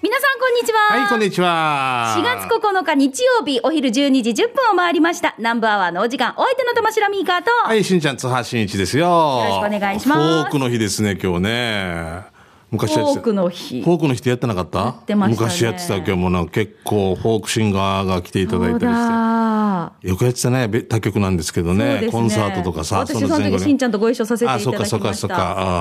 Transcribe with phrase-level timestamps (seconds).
[0.00, 0.78] 皆さんこんにちは。
[1.00, 2.14] はい、こんにちは。
[2.18, 5.34] 4月9日日曜日お昼12時10分を回りました。
[5.38, 9.06] 南部アワーのお時間、お相手の玉城ミーカーと、はい、しんちゃん、津波しんいちですよ。
[9.06, 12.22] よろしくお願いしますフォークの日ですね、今日ね。
[12.70, 14.78] 昔やってたフォークの日フォークの日ってやってなかった？
[14.78, 20.08] やってましたね昔やってた今日もなんか結構フォークシンガーが来ていただいたりそうしだて。
[20.08, 24.86] よくやってたね、べ他局なんですけどそうねですコンサートとかさ、私その時しんちゃんとご一緒させていたあ、だきました。
[24.86, 25.36] そっかそっかそっか。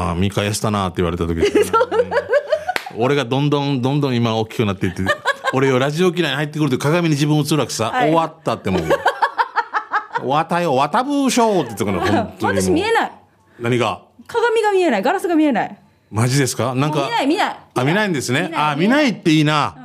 [0.08, 2.08] ああ、ミカやしたなって言われた時ね うん
[2.98, 5.04] 俺がどんどんどんどん今大きくなっていって、
[5.54, 10.28] 俺よラジオ機内に入ってくると鏡に自分映るわけさ、はい終わったってもう。
[10.28, 12.62] わたよ、わたぶーしょーって言ってたから、 本当に。
[12.62, 13.12] 私見えない。
[13.60, 14.02] 何が？
[14.28, 15.04] 鏡が見えない。
[15.04, 15.78] ガラスが見えない。
[16.12, 16.74] マジですか？
[16.76, 17.04] なんか。
[17.06, 17.56] 見ない、見ない。
[17.76, 19.76] あ、見ないんですねあ、見ないっていいな。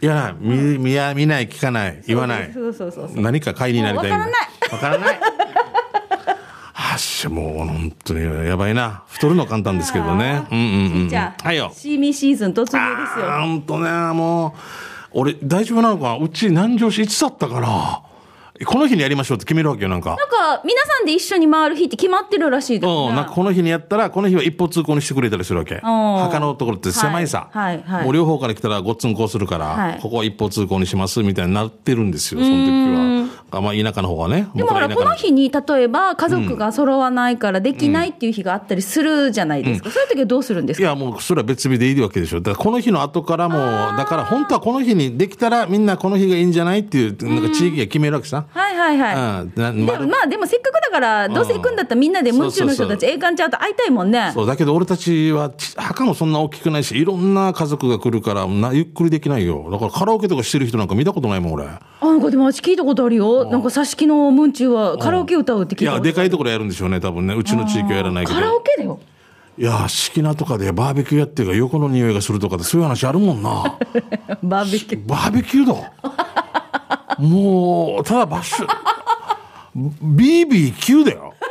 [0.00, 2.50] いや、見、見や、見ない、聞かない、言わない。
[2.54, 3.22] そうそうそうそう。
[3.22, 4.24] 何か買いになりたいんだも
[4.70, 5.20] うわからない。
[7.28, 9.02] もう本当にやばいな。
[9.08, 10.46] 太るの簡単ですけどね。
[10.50, 11.08] うんうんうん。
[11.08, 11.70] じゃあ、はいよ。
[11.74, 13.42] シーミーシーズン突入ですあよ。
[13.42, 14.52] 本当ね、もう。
[15.12, 16.24] 俺、大丈夫なのかな？
[16.24, 18.02] うち南城市いつだったかな？
[18.66, 20.10] この日にやりましょうって決めるわけよ、なんか。
[20.10, 23.08] なんか、皆さんで一緒に回る日って決まってるらしいですね。
[23.10, 25.76] うん、なんかこの日にやったら、この日は一歩通行にしてくれたりするわけ。
[25.76, 27.48] 墓のところって狭いさ。
[27.52, 33.17] はいはいはいもう両方から来たらごっつんこうするから、はいここは一歩通行にしますみたいになってるんですよ、その時は。
[33.50, 34.48] あまあ、田舎の方はね。
[34.54, 39.90] でもほら、この日に、例えば家族が揃わないからできないっていう日があったりするじゃないですか。
[39.90, 40.82] そういう時はどうするんですか？
[40.82, 42.40] いや、もうそれは別日でいいわけでしょ。
[42.40, 43.60] だからこの日の後からもう、
[43.96, 48.44] だから本当はこの日にできたらみんなこの日がいいんじゃないっていう、なんか地域が決めるわけさ。
[48.50, 49.14] はいはいはい。
[49.14, 54.30] うんなでも丸まあでもせっかくだから、どうせ行くんだったらみんなで夢中の人たち、栄冠ちゃんと会いたいもんね。
[54.34, 59.68] そう、だけど俺たちはち、墓もそんな大きくないし、いろんな家族が来るから、なゆっくりできないよ。
[59.70, 61.64] だからカラオケとかしてる人なんか見たことないもん、俺。
[61.66, 63.44] あ、なんかでも私聞いたことあるよ。
[63.44, 67.34] なんか挿し木のムンチュはカラオケ歌うって聞いや、いたことでかいところやるんでしょうね、多分ね。
[67.34, 68.38] うちの地域はやらないけど。
[68.38, 69.00] カラオケだよ。
[69.58, 73.76] いや、式名とかでバーベキューやってるから横の匂いがするとかでそういう話あるもんな。
[74.40, 75.08] バーベキュー。
[75.08, 75.92] バーベキューだ。
[77.18, 78.66] もう、ただバッシュ、
[80.02, 81.34] BBQ だよ。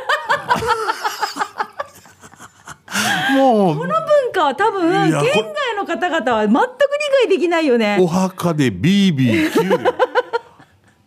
[3.36, 3.96] もう、この文
[4.32, 6.66] 化は多分、いやこれ県外の方々は全く理
[7.28, 8.06] 解できないよねお。
[8.06, 9.94] 墓で BBQ だよ。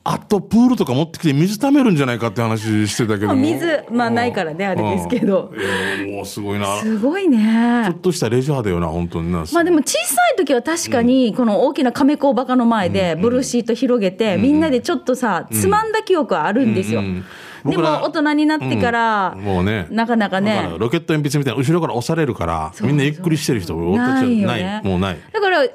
[0.03, 3.35] あとプールとか持ってきて水溜めるんじゃないかって話してたけども。
[3.35, 5.53] 水まあないからねあれですけど
[6.11, 6.65] もうすごいな。
[6.79, 7.93] ちすごいょねっ。
[7.95, 9.45] としたレジャーだよな、本当にな。
[9.53, 17.01] まあでも小さい時は確かにこの大きな亀甲バカの前でブルーシート広げてみんなでちょっとさつまんだ記憶はあるんですよ。
[17.65, 19.43] でも大人になってからうん。
[19.43, 19.87] もうね。
[19.89, 20.75] なかなかね。
[20.77, 24.41] ロケット鉛筆みたいな後ろから押されるから、みんなゆっくりしてる人、ない。
[24.41, 24.63] よない。
[24.63, 25.19] ねもうない。
[25.31, 25.69] だからうわ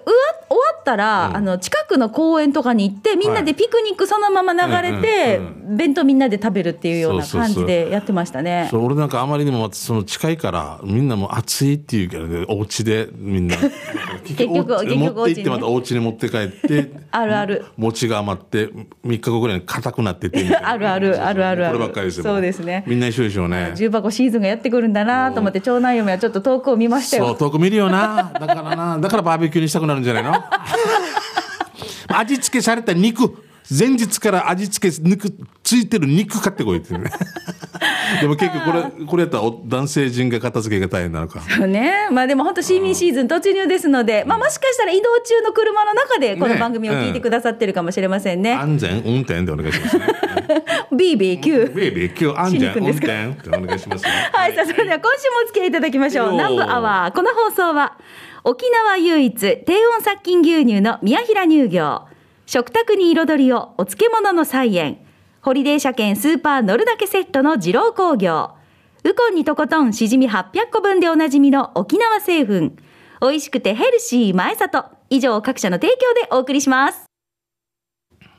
[0.49, 8.69] 終わったら、あの近くの公園とかに行ってみんなでピクニックそのまま流れて、うん弁当みんなで食べるっていうような感じでやってましたね。
[8.71, 13.57] そう俺なんかあまりにもその近いから、みんなもう暑いっていうからね、お家でみんな。
[14.35, 17.65] 結局お結局持って行ってまたお家に持って帰って、 あるある。
[17.77, 18.69] 餅が余って、
[19.05, 20.57] 3日後ぐらいに硬くなってて。
[20.57, 22.25] あるあるあるあるあるこればっかりですよ。
[22.25, 23.73] そうですねみんな一緒でしょうね。
[23.77, 27.27] 重箱シーズンがやってくるんだなと思って長男嫁はちょっと遠くを見ましたよ。
[27.29, 28.31] そう、遠く見るよな。
[28.39, 28.99] だからな。
[28.99, 30.33] だからバーベキューにしたくなるんじゃないの？
[32.09, 33.43] 味付けされた肉。
[33.71, 35.33] 前日から味付け肉
[35.63, 37.11] ついてる肉買ってこいってね。
[38.21, 41.41] でも結局これ、これやったらお男性陣が片付けが大変なのか。
[41.41, 42.09] そうね。
[42.13, 48.53] まあでも本当シーミーシーズン突入ですので、まあもしかしたら移動中の車の中でこのね番組を聞いてくださってるかもしれませんね。
[48.53, 50.07] 安全運転でお願いしますね。
[50.93, 51.75] BBQ。
[51.75, 54.11] ベイビー、今日安全運転ってお願いしますね。
[54.33, 56.33] はい、さあ、それでは今週もお付き合いいただきましょう。
[56.33, 57.15] 南部アワー。
[57.15, 57.99] この放送は、
[58.45, 62.03] 沖縄唯一、低温殺菌牛乳の宮平乳業、
[62.47, 64.99] 食卓に彩りをお漬物の菜園、
[65.43, 68.51] ホリデー車検スーパー乗るだけセットの二郎工業、
[69.03, 72.77] ウコンにとことんしじみ800個分でおなじみの沖縄製粉、
[73.21, 77.06] 美味しくてヘルシー前里、以上各社の提供でお送りします。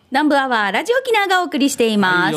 [0.10, 2.32] 南部アワー、ラジオ沖縄がお送りしています。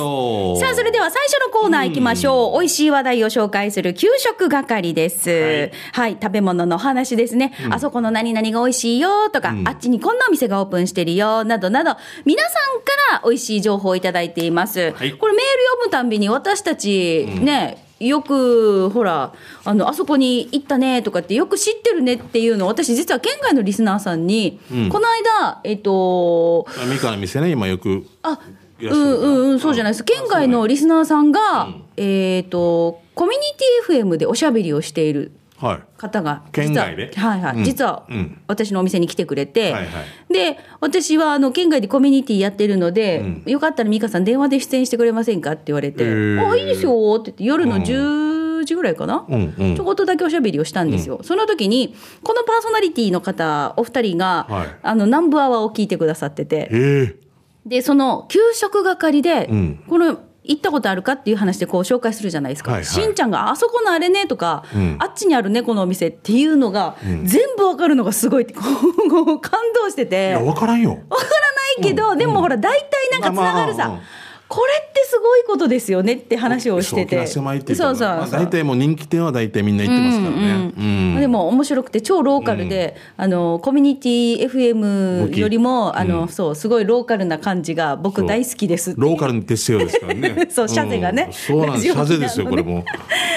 [0.60, 2.58] さあ、それでは最初のコーナー行きましょう。
[2.58, 5.70] 美味しい話題を紹介する給食係です。
[5.92, 7.52] はい、食べ物の話ですね。
[7.70, 14.90] あそこの何々が美味しいよとか、あっちにこんなお店がオープンしてるよ、などなど、皆さんから美味しい情報をいただいています。
[14.90, 24.58] はいこれメール読むたんびに私たちね、よく、ほら、あの、あそこに行ったねとかってよく知ってるねっていうのを私実は県外のリスナーさんに、
[24.90, 25.08] この
[25.40, 28.06] 間、えっと、ミカの店ね、今よく。
[28.22, 28.38] あ、
[28.80, 30.04] いうんうんうん、そうじゃないです。
[30.04, 31.68] 県外のリスナーさんが、
[31.98, 33.44] えっ、と、コミュニ
[33.86, 35.80] ティ FM でおしゃべりをしているはい。
[35.98, 37.10] 方が、県外で？
[37.14, 37.64] 実ははいはい、うん。
[37.64, 38.40] 実はうん。
[38.46, 40.32] 私のお店に来てくれて、はいはい。
[40.32, 49.76] で、私はあの県外でコミュニティやってるので、よかったら美香さん電話で出演してくれませんかって言われて、あ、いいですよって言って、夜の10時日ぐらいかな、うんうん。
[49.76, 54.68] ちょこっとだけおしゃべりをしたんですよ、その時にこのパーソナリティの方お二人が、はい。
[54.82, 56.68] あの南部アワーを聞いてくださってて。
[56.70, 57.30] ええ
[57.66, 59.84] でその給食係で、うん。
[59.86, 62.86] この行ったことあるかっていう話でこう紹介するじゃないですか、はいはい。
[62.86, 64.96] しんちゃんがあそこのあれねとか、うん。
[64.98, 68.64] あっちにあるねこのお店っていうのが、全部わかるのがすごいって 感
[69.74, 70.90] 動していてや分からんよ。
[70.90, 71.30] わから
[71.78, 74.00] ないけど、でもほら大体なんかつながるさ、まあまあうん
[74.50, 77.10] これってすごいことですよねって話をしてて。
[77.10, 77.40] ていうかそ
[77.90, 80.72] うそうまあ、大体もう人気店は大体みんな行ってますからね。
[80.76, 90.48] うんでも面白くて超ローカルで、あのコミュニティ FM よりもあの、そうすごいローカルな感じが僕大好きですローカルに徹せよですからね。
[90.50, 91.26] そうシャゼがね。
[91.28, 91.84] うんそうなんです。
[91.84, 92.84] シャゼですよこれも。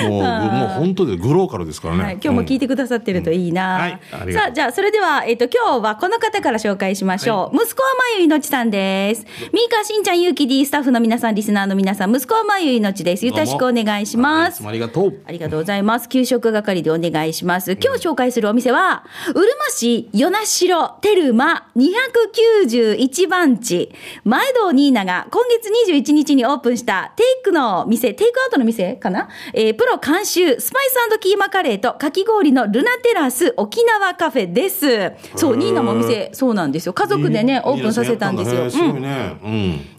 [0.02, 3.82] う もうもう本当でグローカルですからね、はい、今日も聞いてくださってるといいな、うん。
[4.20, 4.34] はい。
[4.34, 9.26] さあじゃあそれでは、えっと今日はこの方から紹介しましょう、息子はまゆいのちさんです。
[9.52, 13.26] ミーカしんちゃんゆうき D スタッフの皆さんリスナーの皆さん息子はまゆいのちです。
[13.26, 14.66] よろしくお願いします。
[14.66, 15.20] ありがとう。
[15.26, 16.08] ありがとうございます。
[16.08, 17.74] 給食係でお願いします。
[17.74, 23.92] 今日紹介するお店は、うるま市与那城テルマ291番地、
[24.24, 29.28] 前堂ニーナが今月21日にオープンしたテイクの店、テイクアウトの店かな？
[29.54, 35.12] えープロ監修、スパイスキーマカレーとかき氷のルナテラス沖縄カフェです。
[35.36, 35.74] そう、ニー。
[35.74, 36.94] ナもお店、そうなんですよ。
[36.94, 38.62] 家族でね、オープンさせたんですよ。
[38.64, 38.70] うん。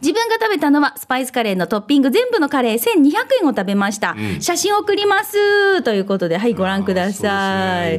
[0.01, 5.83] 自分が食べたのはスパイスカレーのトッピング全部のカレー1200円を食べました、写真送ります。
[5.83, 6.55] ということではい。
[6.55, 7.99] ご覧ください、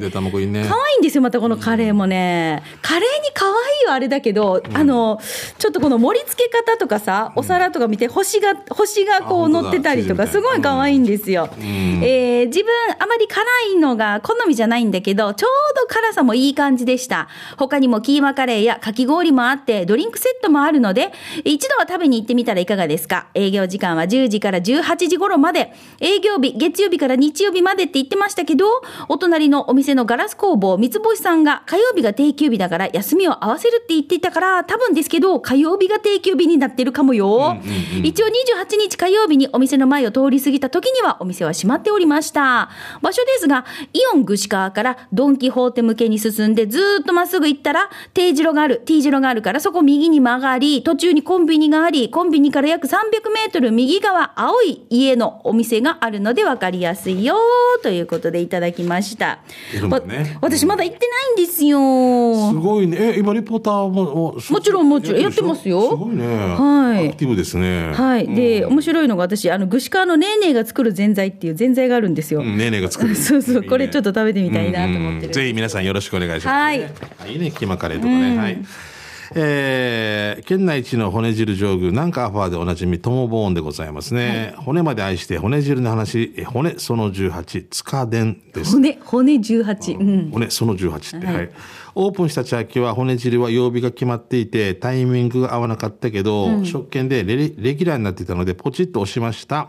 [0.51, 0.65] ね。
[0.67, 3.51] 可愛いんですよまたこのカレーもね、カレーに可愛
[3.83, 5.19] いはあれだけど、あの
[5.57, 12.03] ちょっとこの盛り付け方とかさお皿とか見て星が星がこう乗ってたりとかすごい可愛いんですよ、ん。
[12.03, 13.43] えー自分あまり辛
[13.75, 17.27] いのが好みじゃないんだけどちょうど辛さもいい感じでした。
[17.57, 21.11] 他にもキーマカレーやかき氷もあってドリンクセットもあるので
[21.43, 23.27] 一度は食べに行ってみたらいかがですか？
[23.33, 25.73] 営業時間は10時から18時頃まで。
[25.99, 28.65] 営業日月曜日から日曜日までって言ってましたけど
[29.07, 37.57] お隣のお店のガラス工房三つ星さんが火曜日が定休日だから休みを合わせるって言っていたから多分ですけど火曜日が定休日になってるかもよ、
[38.03, 38.31] 一応28
[38.79, 42.69] 日火曜日にお店の前を通り過ぎた時にはお店は閉まっておりました。
[43.01, 52.91] 場所ですがイオン串川からドン・キホーテ向けに進んでずーっとまっすぐ行ったら T 字路がある T 字路があるからそこ右に曲がり途中にコンビニがありコンビニから約300
[53.33, 57.35] メートル右側青い家のお店があるので分かりやすいよ
[57.83, 59.39] ということでいただきました、
[59.73, 59.81] ね。
[59.89, 60.01] わ
[60.41, 61.79] 私まだ行ってないんですよ。
[62.51, 62.97] すごいね。
[63.15, 65.89] え今リポーターもももちろんもちろんやってますよ。
[65.89, 66.25] すごいね。
[66.25, 67.07] はい。
[67.09, 67.93] アクティブですね。
[67.93, 68.27] はい。
[68.27, 72.41] で、面白いのが私、あの、具志川のねーねーが作るぜんざいっていうぜんざいがあるんですよ。
[72.41, 73.15] うんねえねえが作る。
[73.17, 75.27] そうそうこれちょっと食べてみたいなと思ってる。
[75.27, 76.83] うんぜひ皆さんよろしくお願いします、はい。
[76.83, 78.57] あいいねキーマカレーとかね、はい
[79.35, 88.73] えー県内一の骨汁上宮なんかアファーでおなじみトモボーンでございますね、骨まで愛して骨汁の話え骨その18塚伝です。
[88.73, 89.97] 骨、骨18。
[89.97, 90.31] うん。
[90.31, 91.35] 骨その18って、はい。
[91.35, 91.49] はい、
[91.97, 99.67] オープンした茶秋は骨汁は曜日が決まっていてタイミングが合わなかったけど、食券でレレレギュラーになっていたのでポチッと押しました、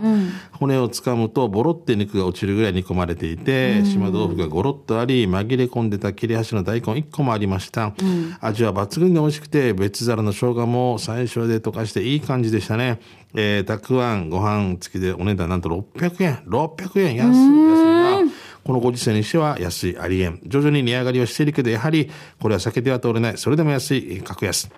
[0.50, 7.94] 骨を掴むとボロって肉が落ちるぐらい煮込まれていて、島豆腐がゴロッとあり紛れ込んでた切れ端の大根1個もありました、
[8.40, 12.99] 味は抜群に美味しくて別皿の生姜も最初で溶かしていい感じでしたね。
[13.38, 16.37] えー、たくあんご飯付きでお値段なんと600円。
[16.46, 17.17] 600円。
[17.17, 17.29] 安い。
[17.29, 20.40] 安いなこのご時世にしては安いありえん。
[20.44, 22.10] 徐々に値上がりはしているけど、やはり
[22.40, 23.38] これは避けては通れない。
[23.38, 24.68] それでも安い、格安。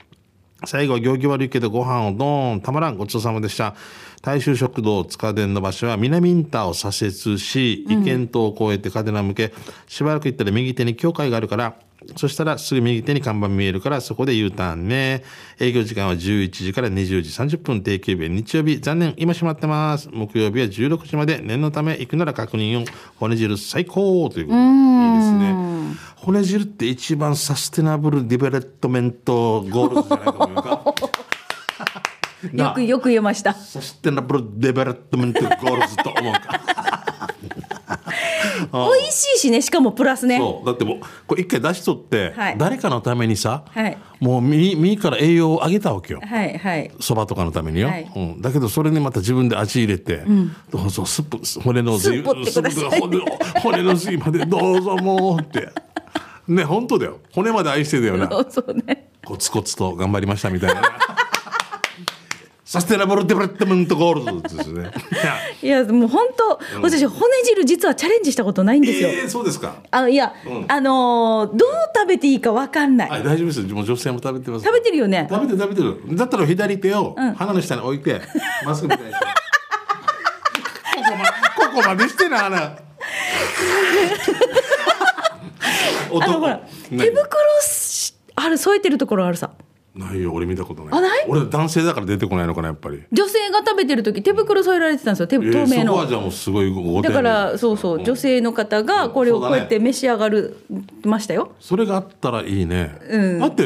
[0.67, 3.75] 最後は行儀悪いけどご飯をドーンたまらんごちそうさまでした。
[4.21, 9.55] 大衆食堂塚伝の場所は南インターを左折し、意見等を越えて嘉手納向け、
[9.87, 11.77] しばらく行ったら右手に教会があるから、
[12.17, 15.25] そしたらすぐ右手に看板見えるからそこで U ターンね。
[15.59, 20.09] 営業時間は11時から20時30分定休日日曜日残念今閉まってます。
[20.13, 22.85] 木曜日は16時まで念のため行くなら確認を
[23.17, 24.69] 骨汁最高ということでい
[25.15, 25.79] いですね。
[26.17, 30.95] 骨汁って一番 Sustainable Development Goals じゃないと思いますか。
[32.53, 33.53] よくよく言えました。
[33.55, 36.78] Sustainable Development Goals と思うか。
[38.73, 40.39] 美味しいしね、しかもプラスね。
[40.39, 40.67] そう。
[40.67, 42.59] だってもうこれ一回出しとって、はい。
[42.59, 43.99] 誰かのためにさ、はい。
[44.21, 46.21] もう身身から栄養を上げたわけよ。
[46.23, 46.91] はいはい。
[47.01, 48.11] そばとかのためによ、はい。
[48.15, 50.23] うん、だけどそれにまた自分で味入れて、
[50.71, 52.91] どうぞスープ骨のスープってください。
[52.91, 55.69] スープ骨骨の髄までどうぞもうって。
[56.49, 57.19] ね本当だよ。
[57.33, 58.29] 骨まで愛してたよな。
[58.31, 59.11] そうそうね。
[59.25, 60.81] コツコツと頑張りましたみたいな。
[60.81, 60.89] ね
[62.69, 64.91] サステナブルデベロットメントゴールドですね。
[65.63, 69.09] いや、もう本当、私、骨汁実はチャレンジしたことないんですよ。
[69.09, 69.77] えー、そうですか。
[69.91, 70.35] あのいや、
[70.69, 73.09] あのーどう食べていいかわかんない。
[73.09, 74.67] はい大丈夫ですもう女性も食べてます。
[74.67, 75.27] 食べてるよね。
[75.31, 76.15] 食べてる食べてる。
[76.15, 78.21] だったら左手を鼻の下に置いて、
[78.67, 79.19] まっすぐみたいにこ
[80.95, 82.73] こまこここまでしてなあな。
[86.11, 86.57] 男 あのほら
[86.91, 87.09] 手何？
[87.13, 87.27] 袋
[87.63, 89.53] しある添えてるところあるさ
[89.99, 90.33] ないよ。
[90.33, 90.99] 俺見たことない。
[90.99, 91.27] あない？
[91.29, 93.03] 俺男性だから出てこないのかなやっぱり。
[93.13, 95.27] 女性が食べてる時手袋添えられてたんですよ。
[95.27, 95.93] 手えー透明の。
[95.93, 98.05] そこはじゃあもうすごいごだからそうそう。
[98.05, 100.57] 女性の方がこれをこうやって召し上がる
[101.05, 101.53] ましたよ。
[101.61, 102.99] それがあったらいいね、
[103.41, 103.65] だって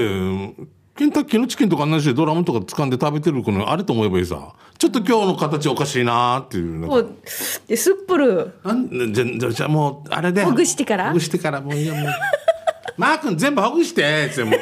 [0.95, 4.55] ケンタッキーのチキンとか同じでドラムとか掴んで食べてるのあれと思えばいいさ。
[4.79, 7.17] ちょっと今日の形おかしいなーっていうなんかこう
[7.69, 10.45] ですっぷるなんじゃじゃもうあれで。
[10.45, 11.09] ほぐしてから。
[11.09, 11.61] ほぐしてから。
[11.61, 12.05] もういいよもう。
[12.99, 14.51] マー君全部ほぐしてっても。
[14.51, 14.57] うぐ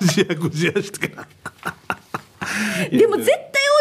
[0.00, 3.36] じやぐじやしてからでも絶対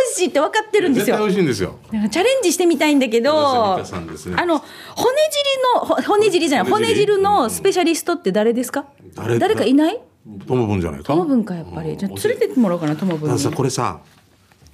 [0.06, 1.80] 美味しいって分かってるんです絶対美よ味しいんですよ。
[2.12, 3.84] チャレンジしてみたいんだけどね。
[4.36, 4.68] あの骨
[5.32, 7.18] 汁のほ骨汁じゃない骨汁。
[7.22, 8.86] のスペシャリストって誰ですか？
[9.16, 9.56] 誰？
[9.56, 10.00] かいない？
[10.48, 11.06] トムブンじゃないか？
[11.08, 11.98] トモブンかやっぱり。
[11.98, 13.38] じゃあ連れてってもらおうかなトモブンに。
[13.38, 14.02] たださこれさ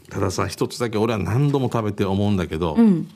[0.09, 3.07] たださ一つだけ俺は何度も食べて思うんだけど、ん。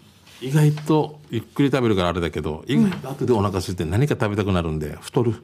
[0.42, 5.36] 意外とゆっくり食べるからあれだけど意外と後でお腹空いて何か食べたくなるんで太る、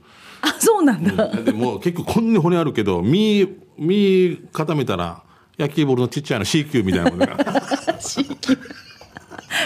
[0.46, 1.28] あそうなんだ。
[1.28, 3.48] でも結構こんなに骨あるけど身
[3.78, 5.24] 身固めたら
[5.58, 7.38] 焼きボールのちっちゃいの C 級みたいなものが。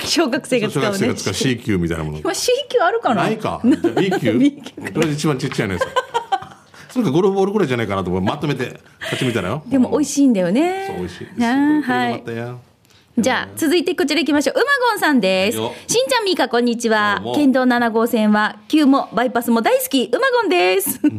[0.06, 0.88] 小学生が使うね。
[0.88, 2.20] 小学生が使う C 級みたいなもの。
[2.20, 3.24] 今 C 級あるかな。
[3.24, 3.62] ないか。
[3.64, 5.88] B 級 B 級とりあえず一番ちっちゃいのやつ
[6.94, 9.64] それかゴルフボールぐらいじゃないかなとまとめて勝ちみたいなよ。
[9.68, 10.86] でも美味しいんだよね。
[10.88, 12.12] そう美味しいですはい。
[12.12, 12.60] よかったよ
[13.22, 14.60] じゃあ、続いてこちら行きましょう。
[14.60, 15.58] うまごんさんです。
[15.58, 21.00] しんちゃんみーか、こんにちは県道7号線は、旧もバイパスも大好き、うまごんです。
[21.04, 21.12] 今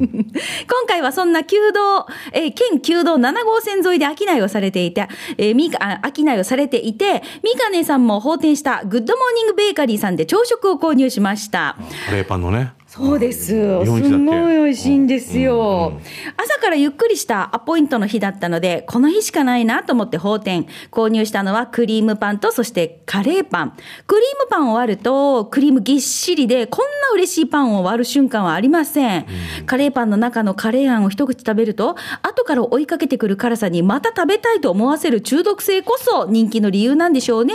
[0.89, 11.77] 回はそんな旧道、えー県旧道7号線沿いで商いをされていて、えー、みーか、あ商いをされていて、みかねさんも訪店したグッドモーニングベーカリーさんで朝食を購入しました。
[12.07, 13.47] カレーパンのねそうです。
[13.47, 14.25] す日本一だっけ？
[14.27, 15.99] ごい美味しいんですよ。
[16.37, 20.67] 朝からゆっくりしたアポイントの日だったので、この日しかないなと思って訪店。
[20.91, 23.77] 購入したのはクリームパンとそしてカレーパン。
[24.07, 29.27] クリームパンを割るとクリームぎっしりで、こんな嬉しいパンを割る瞬間はありません。
[29.65, 37.55] カレーパンの中のカレーあんを一口食べると、後から追いかけてくる辛さにまた食べたいと思わせる中毒性こそ人気の理由なんでしょうね。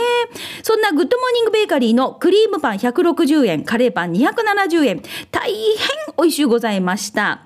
[0.64, 5.02] そんなグッドモーニングベーカリーのクリームパン160円、カレーパン270円。
[5.36, 5.54] 大変
[6.16, 7.42] 美味しゅうございました。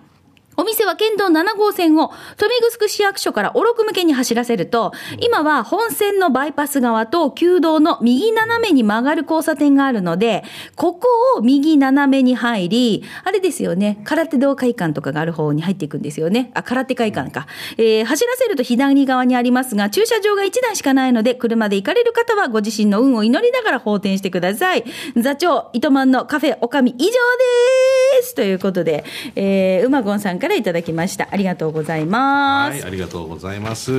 [0.61, 10.45] お店は県道7号線を豊見城市役所から小禄向けに走らせると、今は本線のバイパス側と旧道の右斜めに曲がる交差点があるので、
[10.77, 16.51] ここを右斜めに入り、あれですよね、空手道会館とかがある方に入っていくんですよね。
[16.53, 17.47] あ、空手会館か。
[17.79, 24.85] えー走らせると左側にありますが、駐車場が1台しかないので、車で行かれる方はご自身の運を祈りながら放転してください。
[25.17, 29.05] 座長、糸満のカフェおかみ以上ですということで、
[29.37, 31.29] えー、うまごんさんからいただきました。
[31.31, 32.73] ありがとうございます。
[32.73, 33.93] はいありがとうございます。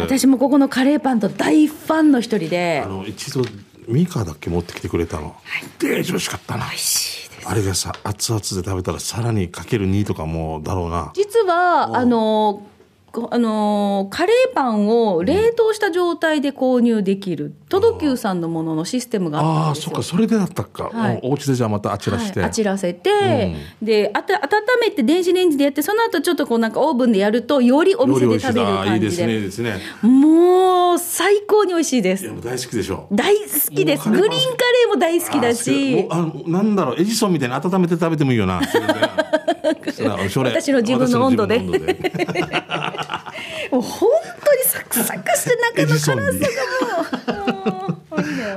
[0.00, 2.82] 私もここのカレーパンと大ファンの一人で。
[2.84, 3.44] あ、の一度
[3.88, 5.36] ミカだっけ持ってきてくれたの、
[5.78, 6.64] で美味しかったな。
[6.66, 7.30] 美味しい。
[7.46, 11.12] あれがさ熱々で食べたらさらにかける2とかもだろうな。
[11.14, 12.62] 実は、あの、こ
[13.30, 19.74] あのカレーパンを冷凍した状態で購入できる、トドキューさんのもののシステムがああ。
[19.74, 21.20] そっかそれでだったか、はい。
[21.22, 24.40] おお家でじゃあまたあちらして、はい、あちらせて、であた温
[24.80, 29.80] めて電子レンジでやってその後ちょっとこうなんかオーブンでやるとよりお店で食べるあいいです感じでねいいですね。
[30.02, 32.24] もう最高に美味しいです。
[32.42, 33.06] 大好きでしょ。
[33.12, 34.10] 大好きです。
[34.10, 35.94] グリーンカレーも大好きだし。
[35.94, 38.60] もうあのなんだろうエジソンみたいに温めて食べてもいいよな。
[39.64, 41.58] 私の自分の温度で
[43.80, 44.08] 本
[44.44, 47.98] 当にサクサクして中の辛さがもう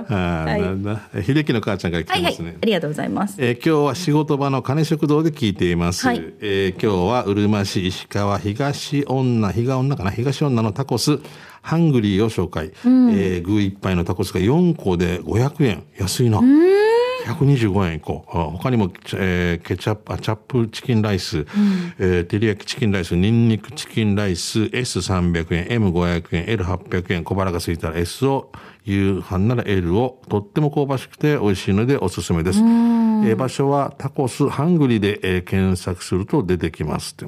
[0.09, 1.01] あーはいなんだ。
[1.25, 2.35] 秀樹の母ちゃんから来はいはい。
[2.35, 3.35] てますね、ありがとうございます。
[3.39, 6.17] えー今日は仕事場の金食堂で聞いています、はい。
[6.39, 11.19] えー今日はうるま市石川東女比嘉女かな東女のタコス
[11.61, 15.83] ハングリーを紹介、えー具いっぱいのタコスが4個で500円。
[15.97, 16.39] 安いな
[17.27, 21.45] 125円1個あ他にも、えーケチャップあチャップチキンライス、
[21.99, 28.51] えー照り焼きチキンライスニンニクチキンライス S300 円 M500 円 L800 円小腹が空いたら S を
[28.85, 37.25] 夕飯なら L をとっても香ばしくて美味しいのでおすすめです、えー場所はタコスハングリーで、えー検索すると出てきますって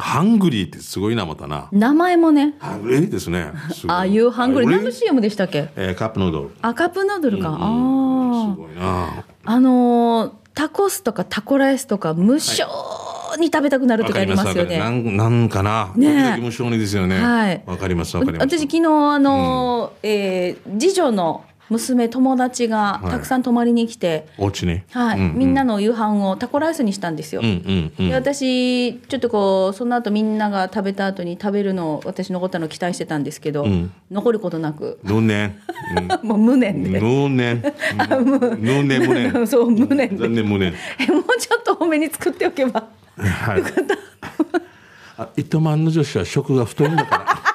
[0.00, 1.68] ハングリーってすごいなまたな。
[1.72, 2.54] 名前もね。
[2.58, 3.52] ハングリーですね。
[3.88, 4.68] ああいうハングリー。
[4.70, 5.68] あ何の CM でしたっけ？
[5.76, 6.50] えーカップヌードル。
[6.62, 9.24] あカップヌードルか、あすあごいな。
[9.44, 12.64] あのータコスとかタコライスとか無性
[13.38, 14.78] に食べたくなる時ありますよね。
[14.80, 15.92] わかりますなんなんかな。
[15.96, 17.20] ね無性にですよね。
[17.22, 17.62] はい。
[17.66, 18.58] わかりますわかります。
[18.58, 24.82] 私昨日あのーえー次女の娘友達がたくさん泊まりに来て、お家に？
[24.90, 25.20] はい。
[25.20, 27.40] うんみんなの夕飯をタコライスにしたんですよ。
[27.42, 28.08] うんうんうん。
[28.08, 33.92] で私ちょっとこうその後みんなが食べた後に食べるのを私残ったのを期待してたんですけど、ん。
[34.10, 34.98] 残ることなく。
[35.04, 35.56] 無念。
[36.22, 37.62] もう無念で、無念。
[38.58, 39.06] 無念。
[39.08, 40.16] 無念そう無念で。
[40.16, 40.74] 残念無念。
[40.98, 42.84] えもうちょっと多めに作っておけば。
[43.16, 43.62] はい。
[45.16, 47.50] あ糸満の女子は食が太いんだから。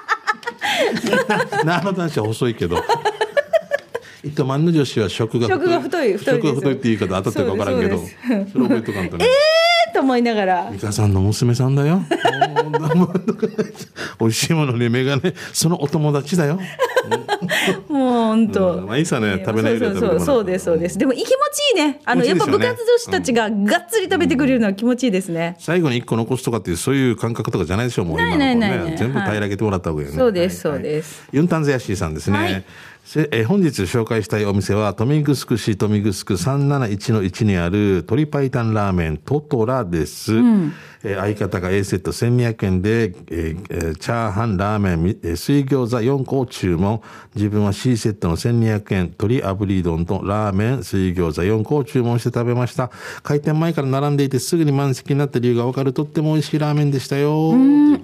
[1.64, 2.78] なあの男子は細いけど
[4.26, 9.26] 糸満の女子は食が食が太い食が太いって言い方当たってるか分からんけどそれ覚えとかんとね。
[9.26, 9.66] えー
[9.96, 10.70] と思いながら。
[10.72, 12.02] 美香さんの娘さんだよ。
[14.20, 16.60] 美味しいものに目がね、そのお友達だよ。
[17.88, 20.98] もう本当、うんまあいいさね、食べないそうそうですそうです。
[20.98, 21.30] でも気持ち
[21.78, 22.02] いいね。
[22.04, 30.84] あのやっぱ部活女子たちががっつり食べてくれるのは気持ちいいですね、最後に一個残すとかっていうそういう感覚とかじゃないでしょうもう今の子ないないないね全部平らげてもらった方がいいよね、そうですはいはい。
[30.84, 31.28] そうです。
[31.32, 32.50] ユンタンゼヤシーさんですね、はい。
[32.50, 32.64] せ
[33.32, 40.34] え本日紹介したいお店は豊見城市豊見城371の1にある鶏白湯ラーメントトラです、
[41.08, 47.02] えー相方が A セット1200円で、えーえーチャーハンラーメン水餃子4個を注文。
[47.36, 52.90] 自分は C セットの1200円鶏炙り丼とラーメン水餃子4個を注文して食べました。
[53.24, 55.94] 開店前から並んでいてすぐに満席になった理由が分かる。
[55.94, 57.54] とっても美味しいラーメンでしたよ。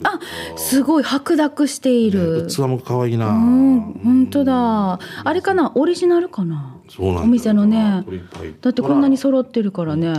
[0.03, 0.19] あ
[0.55, 4.99] すごい白濁している、器も可愛いな、本当だ。
[5.23, 5.71] あれかな？
[5.75, 6.75] オリジナルかな？
[6.89, 8.05] そうなんお店のね。
[8.61, 10.13] だってこんなに揃ってるからね。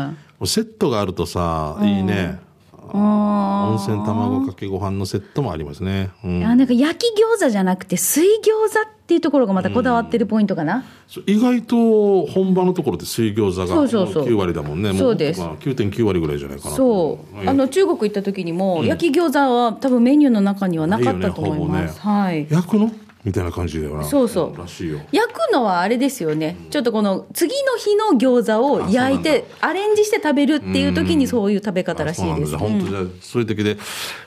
[0.44, 2.40] セットがあるとさいいね。
[2.40, 2.51] あ
[2.94, 6.40] 温泉卵かけご飯のセットもありますね、うん。
[6.40, 14.26] なんか焼き餃子じゃなくて水餃子っていうところがまたこだわってるポイントかな、そう意外と本場のところで水餃子がそうそうそう。
[14.26, 14.92] 9割だもんね。
[14.92, 15.40] もそうです。
[15.40, 22.46] まあ9.9割ぐらいじゃないかなそう、はいあの中国行った時にも、焼き餃子は多分メニューの中にはなかったと思います、はい。
[22.50, 22.90] 焼くの？
[23.24, 24.04] みたいな感じだよな。
[24.04, 24.58] そうそう。
[24.58, 24.98] らしいよ。
[25.12, 33.76] 焼くのはあれですよね、ちょっとこの次の日の餃子を焼いてアレンジして食べるっていう時にそういう食べ方らしいです、本当じゃあそういう時で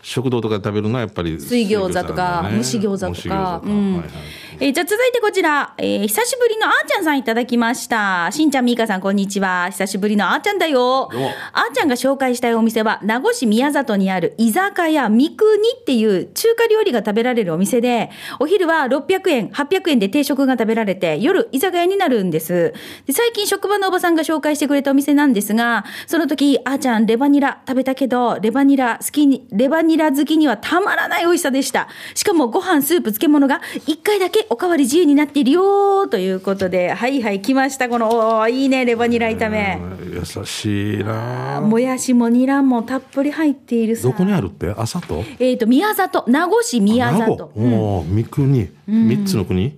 [0.01, 3.35] 食堂とかで食べるのはやっぱり水餃子とか蒸し餃子とか。
[3.35, 8.29] はいはいえーじゃあ続いてこちら、えー久しぶりのあーちゃんさんいただきました。
[8.31, 9.67] しんちゃん、みーかさん、こんにちは。
[9.71, 11.09] 久しぶりのあーちゃんだよ。
[11.51, 22.73] あーちゃんが紹介したいお店は、名護市宮里にある居酒屋三国っていう中華料理が食べられるお店で、お昼は600円、800円で定食が食べられて、夜居酒屋になるんです。
[23.07, 31.89] で最近職場のおばさんが紹介してくれたお店なんですが、その時、あーちゃん、レバニラ食べたけど、レバニラ好きに、レバニラ好きにはたまらない美味しさでした。
[32.13, 37.89] しかもご飯、スープ、漬物が1回だけおかわり自由になっているよということで、はいはい、来ました。
[37.89, 39.79] この、おーいいね、レバニラ炒め。
[40.13, 44.03] 優しいなもやしもニラもたっぷり入っているさ。
[44.03, 44.73] どこにあるって？
[44.77, 45.23] 朝と？
[45.39, 47.35] えっ、と、宮里、名護市宮名里。
[47.35, 47.51] 護。
[47.55, 48.69] おお三国。
[48.87, 49.77] 三つの国？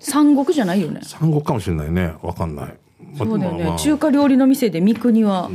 [0.00, 1.00] 三国じゃないよね。
[1.02, 2.14] 三国かもしれないね。
[2.22, 2.74] わかんない。
[3.18, 3.78] まそうだよね、まあまあ。
[3.78, 5.48] 中華料理の店で三国は、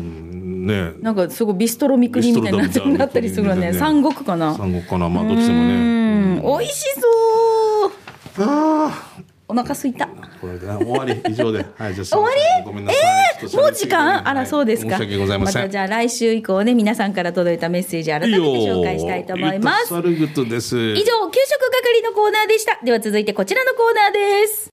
[0.66, 2.54] ねなんかすごいビストロ三国みたい
[2.88, 3.74] になったりするわね。
[3.74, 4.54] 三国かな。
[4.56, 7.92] 三国かなまあどっちでもうねん、美味しそう。
[8.40, 10.06] あお腹すいた。
[10.06, 10.08] あ
[10.40, 12.66] これで終わり以上ではいじゃあ終わり？
[12.66, 13.02] ごめんなさい
[13.44, 14.26] えー、もう時間？
[14.26, 14.92] あら、そうですか。
[14.92, 19.88] 申し訳ございませんたじゃあ来週以降ね、皆さんから届いたメッセージ改めて紹介したいと思います。
[19.88, 22.80] サルグッドです以上、給食係のコーナーでした。
[22.82, 24.70] では続いてこちらのコーナーです。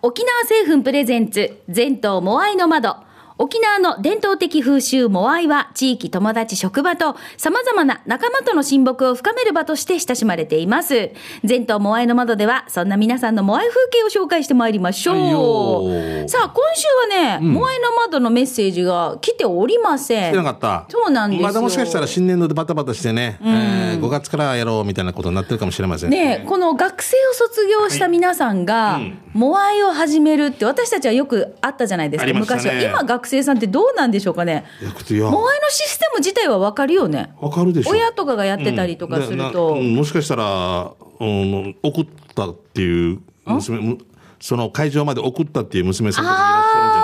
[0.00, 2.96] 沖縄製粉プレゼンツ、全島モアイの窓。
[3.38, 11.10] 沖縄の伝統的風習モアイは地域、友達、職場と様々な仲間との親睦を深める場として親しまれています。
[11.44, 16.28] 全島モアイの窓ではそんな皆さんのモアイ風景を紹介してまいりましょう。
[16.28, 20.30] さあ、今週はね、モアイの窓のメッセージが来ておりません。
[20.30, 20.86] 来てなかった。
[20.88, 21.46] そうなんですよ。
[21.46, 26.10] まだもしかしたら新年度でバタバタしてね、えー5月からやろうみたいなことになってるかもしれません。
[26.10, 29.00] ねえこの学生を卒業した皆さんが、
[29.32, 32.74] モアイを始めるって私たちはよくあったじゃないですか、昔は。
[32.74, 34.64] 今学生さんってどうなんでしょうかね。
[34.80, 37.34] いやくてよモアイのシステム自体は分かるよね。
[37.40, 37.90] わかるでしょ。
[37.90, 39.94] 親とかがやってたりとかすると、うん。
[39.94, 43.98] もしかしたら、うん、送ったっていう娘む
[44.40, 47.01] その会場まで送ったっていう娘さんとかいらっしゃるんじゃない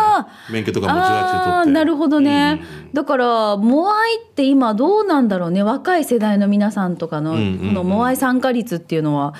[0.50, 5.62] 免許とかも18でなるほどね、だからモアイって今どうなんだろうね。
[5.62, 7.74] 若い世代の皆さんとかのこんうんうん。
[7.74, 9.34] のモアイ参加率っていうのは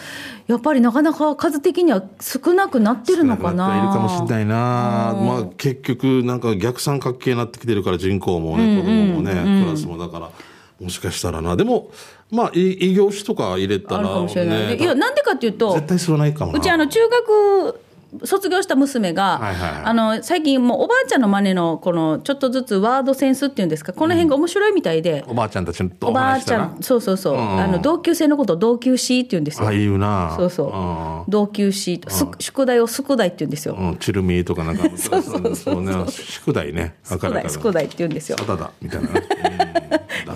[0.47, 3.79] やっぱりなかなか数的には少なくなってるのかな。
[3.79, 10.31] いるかもしれないな、まあ、結局なんか逆三角形になってきてるから人口もね、子供もね、クラスもだから
[10.81, 11.57] もしかしたらな。
[11.57, 11.91] でも
[12.31, 16.59] まあい異業種とか入れたら、ねね、いやなんでかっていうと絶対そうないかもな。
[16.59, 17.81] うちあの中学
[18.25, 19.83] 卒業した娘が、はいはいはい。
[19.85, 27.41] あの最近もうおばあちゃんの真似のこのちょっとずつワードセンスっていうんですかこの辺が面白いみたいで、おばあちゃんたちとおおばあちゃんそうそうそう、うん。
[27.41, 29.69] うんあの同級生のことを同級しって言うんですよ。
[29.69, 30.35] あ言うな。
[30.37, 31.31] そうそう、うん。
[31.31, 34.85] 同級しす宿題を宿題って言うんですよ、うん、チルミとかなんか。
[34.97, 35.83] そうそうそうそう。
[35.83, 35.93] ね。
[36.09, 36.95] 宿題ね。
[37.05, 38.39] 宿題宿題って言うんですよ。
[38.39, 39.23] サタだみたいなね、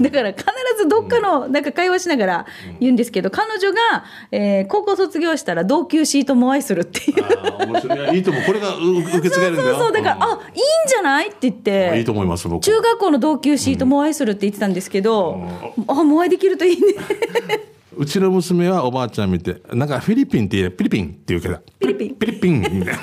[0.03, 0.45] だから必
[0.79, 2.47] ずどっかのなんか会話しながら
[2.81, 7.19] 言うんですけど、彼女が、えー高校卒業したら同級シートも愛するっていう。
[7.19, 7.23] い。
[7.23, 8.43] いやいいと思う。
[8.45, 9.69] これがう 受け継げるんだよ。
[9.75, 10.23] そうそうだから、ん。
[10.23, 12.63] あいいんじゃないって言っていいと思います僕。
[12.65, 15.41] 中学校の同級シートも愛するって言ってたんですけど、
[15.87, 16.95] あもう愛できるといいね。
[17.97, 21.55] うちの娘はおばあちゃん見てなんかフィリピンって言えフィリピンって言うけど。
[21.55, 22.09] フィリピン。
[22.09, 22.61] フィリピン。
[22.61, 22.99] みたいななんか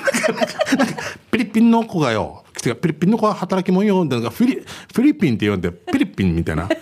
[1.30, 6.68] フィリピンの子がよフィリピンの子は働きもんよなんかフィリフィリピンって言うんでフィリピンみたいな。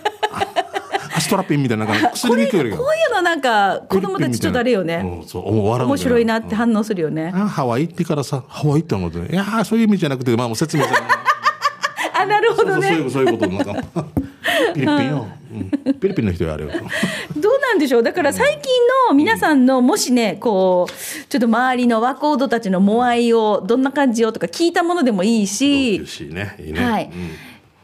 [1.15, 2.73] アストラピンみたいななんか薬これこうい
[3.11, 5.01] うのなんか子供たちちょっとあれよね。
[5.03, 10.91] うんそう面白いなって反応するよね、あハワイ行ってからさハワイって思っていやーそういう意味じゃなくてまあもう説明さ
[12.15, 12.87] あなるほどね。
[12.87, 14.05] そういうそういうことなんか
[14.41, 16.71] フィリピンよ、うん、フィリピンの人やあれよ。
[16.71, 18.03] どうなんでしょう？
[18.03, 18.71] だから最近
[19.09, 26.05] の皆さんのもしねこうちょっと周りの若人たちのモアイをどんな感じよとか聞いたものでもいいし。
[26.07, 27.05] しねいいね、はい。
[27.05, 27.31] うん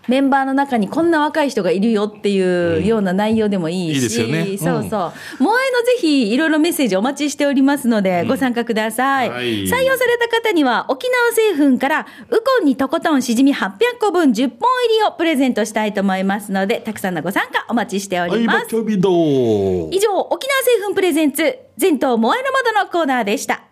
[0.07, 5.43] メンバーの中にこんな若い人がいるよっていうような内容でもいいし、いいですよねうんそうそう。
[5.43, 9.29] モアイのぜひいろいろメッセージお待ちしておりますので、ご参加ください。
[9.29, 18.69] はい採用された方には沖縄製粉からウコンにとことんしじみ800個分10本入りをプレゼントしたいと思いますので、たくさんのご参加お待ちしておはい、りますバッ。
[18.69, 23.63] キョビドー以上、沖縄製粉プレゼンツ、全島モアイの窓のコーナーでした。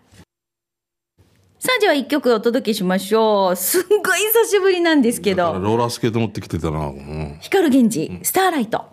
[1.64, 3.56] さあ、では一曲お届けしましょう。
[3.56, 5.54] すんごい久しぶりなんですけど。
[5.54, 8.84] ローラースケート持ってきてたな、うん、光源氏、スターライト。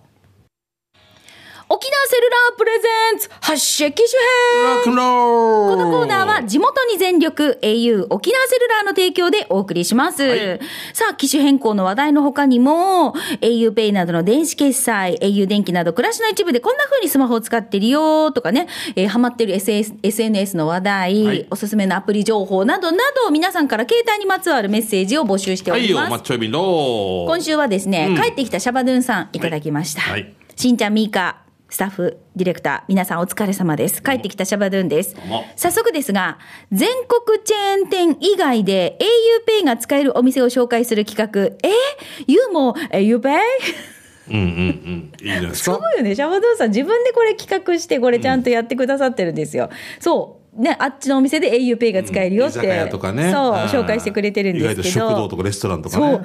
[1.72, 4.85] 沖縄セルラープレゼンツ発射機種編。
[4.85, 10.24] このコーナーは地元に全力 au 沖縄セルラーの提供でお送りします。
[10.24, 10.61] はい。
[10.92, 21.46] さあ、機種変更の話題の他にも auPay などの電子決済、au 電気など暮らしの一部でこんな風にスマホを使ってるよとかね、えーハマってる SS SNS の話題、はい。
[21.50, 26.11] おすすめのアプリ情報などなど皆さんから携帯にまつわるメッセージを募集しております。
[26.11, 28.16] マッチョビロー今週はですね、うん。
[28.20, 30.00] 帰ってきたシャバドゥンさんいただきました。
[30.00, 30.22] はい。
[30.22, 31.38] はいしんちゃん、みーか、
[31.70, 34.02] スタッフ、ディレクター、皆さんお疲れ様です。
[34.02, 35.14] 帰ってきたシャバドゥンです。
[35.54, 36.38] 早速ですが、
[36.72, 38.98] 全国チェーン店以外で
[39.46, 41.72] auPay が使えるお店を紹介する企画、え
[42.26, 43.38] ?You も auPay?
[44.30, 45.76] うんうんうんいいじゃないですか？
[45.76, 46.14] すごいよね。
[46.16, 49.70] シャバドゥンさん自分でこれ企画して、これちゃんとやってくださってるんですよ。
[50.00, 50.40] そう。
[50.61, 54.80] ね、あっちのお店で auPay が使えるよって、居酒屋とかねそう、ん紹介してくれてるんですけど。
[54.80, 56.24] 意外と食堂とかレストランとかねそう、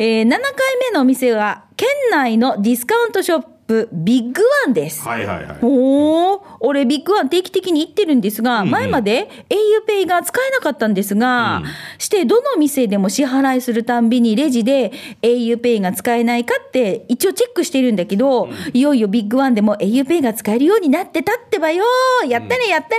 [0.00, 0.40] えー7回
[0.80, 3.48] 目のお店は県内のディスカウントショップ
[3.92, 5.06] ビッグワンです。
[5.06, 5.58] はいはいはい。
[5.62, 11.62] おお、俺ビッグワン定期的に行ってるんですが、前まで auPay が使えなかったんですが、
[11.98, 21.84] してどの店でも支払いするたんびにレジで auPay が使えないかって一応チェックしてるんだけど、いよいよビッグワンでも auPay が使えるようになってたってばよ
[22.28, 22.96] やったねやったね。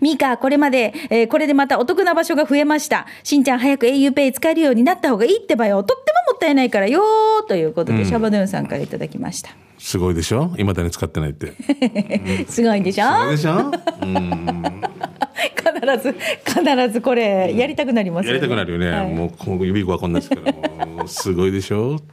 [0.00, 3.06] ミカ、これまで、えーこれでまたお得な場所が増えました。
[3.22, 5.82] しんちゃん早く auPay 使えるようになった方がいいってばよ。
[5.82, 7.02] とってももったいないからよ
[7.48, 9.50] ということで、シャバドゥンさんからいただきました。
[9.82, 10.52] すごいでしょ？
[10.58, 11.54] いまだに使ってないって。
[12.48, 13.06] すごいでしょ？
[13.06, 13.72] すごいでしょ？
[14.02, 14.82] うん。
[15.56, 16.14] 必ず
[16.44, 19.14] 必ずこれやりたくなりますやりたくなるよね、はい。
[19.14, 20.52] もう指がこんなですから
[20.86, 21.04] も。
[21.04, 21.98] うすごいでしょ？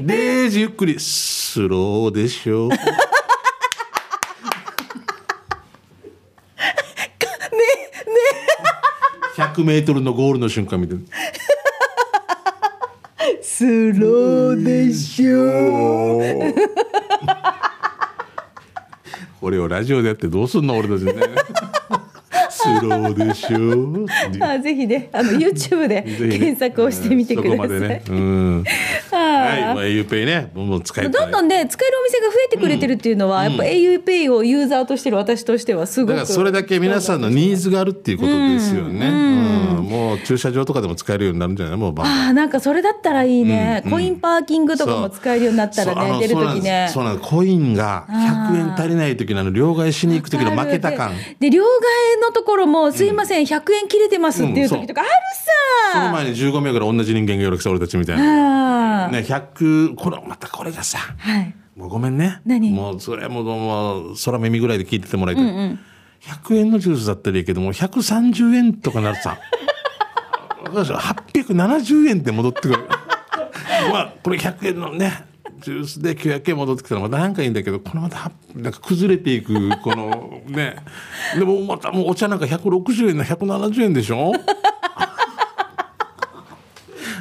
[0.00, 0.98] デージゆっくり。
[0.98, 2.70] スローでしょ？
[9.36, 10.94] 100メートルのゴールの瞬間見て
[13.42, 16.20] スローでしょ。
[19.40, 21.14] これをラジオでやってどうすんの俺たちね。
[22.50, 24.44] スローでしょ。
[24.44, 28.02] あぜひねあの YouTube で検索をしてみてください、ね。
[28.08, 28.64] うん。
[29.28, 31.12] はい、まあ auPay ね、どんどん使いたい。
[31.12, 39.08] どんどんね使えるお店が増えてくれてるっていうのは、やっぱ auPay をユーザーとしてる私としてはすごくだからそれだけ皆さんのニーズがあるっていうことですよね。
[39.08, 39.10] う
[39.82, 39.88] ん。
[39.88, 41.76] もう駐車場とかでも使えるようになるんじゃない？
[41.76, 46.44] もうバンああなんかそれだったらいいね、コインパーキングとかも使えるようになったらね出るそう。
[46.44, 46.62] なんです。
[46.62, 47.30] ときねそうなんです。
[47.30, 51.12] コインが100円足りない時のあの両替しに行く時の負けた感。
[51.40, 51.66] でで両替
[52.22, 55.10] のところも「すいません、100円切れてます」っていう時とかある
[55.92, 59.08] そのさ、前に15名ぐらい同じ人間がよろきさ俺たちみたいな。
[59.08, 61.54] ね、100、これ、またこれがさ、はい。
[61.76, 62.40] もうごめんね。
[62.44, 62.70] 何？
[62.70, 65.44] もうそれももう空耳ぐらいで聞いててもらいたい。
[65.44, 65.78] 100
[66.56, 69.38] 円のジュースだったらいいけども、130円とかなるとさ、
[70.72, 72.78] 870円で戻ってくる。
[73.92, 75.24] まあ、これ100円のね、
[75.60, 80.76] ジュースで900円戻ってきたらまたなんかいいんだけどこれまたなんか崩れていくこのね。
[81.36, 84.32] でもまたもうお茶なんか160円な170円でしょ？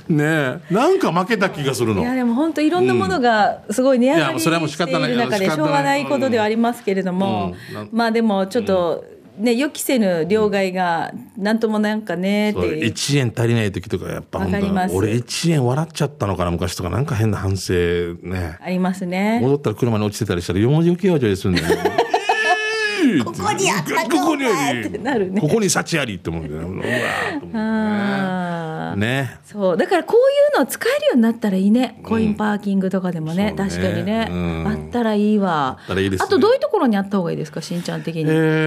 [0.10, 0.74] ねえ。
[0.74, 2.02] なんか負けた気がするの。
[2.02, 7.56] いやでも本当いろんなものがすごい値上がりしている中でしょうがないことではありますけれども、
[7.92, 9.06] まあでもちょっと
[9.38, 12.70] ね予期せぬ両替がなんともなんかねってそう。
[12.70, 14.58] いう1円足りない時とかやっぱ本当
[14.96, 17.74] 俺1円笑っちゃったのかな昔とかなんか変な反省
[18.22, 18.58] ね。
[18.62, 19.40] ありますね。
[19.42, 21.98] 戻ったら車に落ちてたりしたら4文字受けようじゃするんだよね。
[23.24, 25.40] ここにあったここにお前ってなるね。
[25.40, 26.68] ここに幸ありって思うんだよね。
[26.68, 28.47] うわーっと思うね
[28.96, 29.40] ね。
[29.46, 29.78] そう。
[29.78, 33.72] だからこういうの使えるようになったらいいね、コインパーキングとかでもね、そうね。
[33.72, 34.68] 確かにね、うん。
[34.68, 35.78] あったらいいわ。
[35.88, 36.10] あね。
[36.20, 37.62] あとどういうところにあった方がいいですか？
[37.62, 38.26] しんちゃん的に、え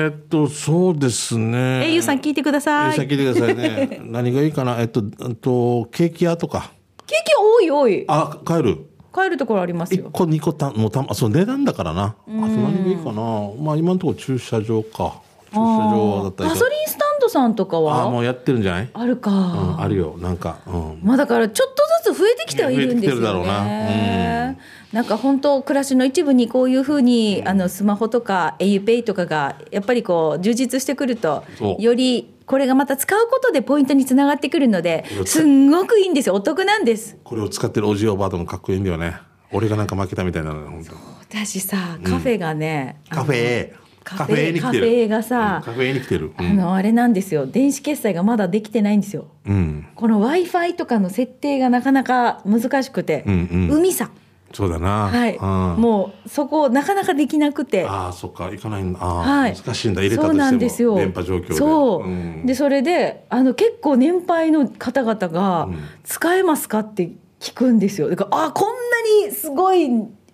[0.08, 1.86] ーっとそうですね。
[1.86, 2.90] えゆうさん聞いてください。
[2.90, 4.00] えーさん聞いてくださいね。
[4.04, 4.76] 何がいいかな？
[4.80, 6.70] えっととケーキ屋とか。
[7.06, 8.04] ケーキ多い多い。
[8.08, 8.86] あ帰る。
[9.12, 12.02] 買えるところあります1よ個2個たのたあそう値段だからな。
[12.04, 13.22] あと何がいいかな。
[13.60, 15.14] まあ今のところ駐車場か
[15.50, 18.02] 駐車場だったりガソリンスタンドさんとかは？
[18.02, 20.16] ああもうやってるんじゃない、あるか、うん、あるよ。
[20.18, 23.22] なんか、うん、まあだからちょっとずつ増えてきてはいるんですよね。
[23.22, 24.56] 増えてきてるだろうな。
[24.92, 31.44] なんか本当暮らしの一部にこういうふうに、あのスマホとか auPay とかがやっぱりこう充実してくると
[31.78, 36.34] よりこれがまた使うことでポイントにつながってくるのでうすんごくいいんですよ。
[36.34, 37.16] お得なんです。
[37.22, 39.16] これを使ってるおじいおばあともかっこいいんだよね。
[39.52, 40.92] 俺がなんか負けたみたいなの本当。
[41.20, 43.72] 私さカフェがね、あのカフェ
[44.16, 46.26] カフェカフェがさうんカフェに来てる。
[46.26, 47.46] うあん、のあれなんですよ。
[47.46, 49.28] 電子決済がまだできてないんですよ。
[49.46, 53.78] うん、この w i f i とかの設定がなかなか難しくて、うんうん。
[53.78, 54.10] 海さ。
[54.52, 55.08] そうだな。
[55.08, 55.44] はい、う
[55.78, 57.86] ん、もうそこなかなかできなくて。
[57.86, 58.50] ああそっか。
[58.50, 60.02] 行かないんだああ、はい、難しいんだ。
[60.02, 60.92] 入れたとそうなんしてですよ。
[60.92, 61.54] も電波状況で。
[61.54, 62.46] そう、ん。
[62.46, 65.78] でそれであの結構年配の方々がうん。
[66.02, 68.10] 使えますかって聞くんですよ。
[68.10, 68.68] だからあこん
[69.22, 69.88] なにすごい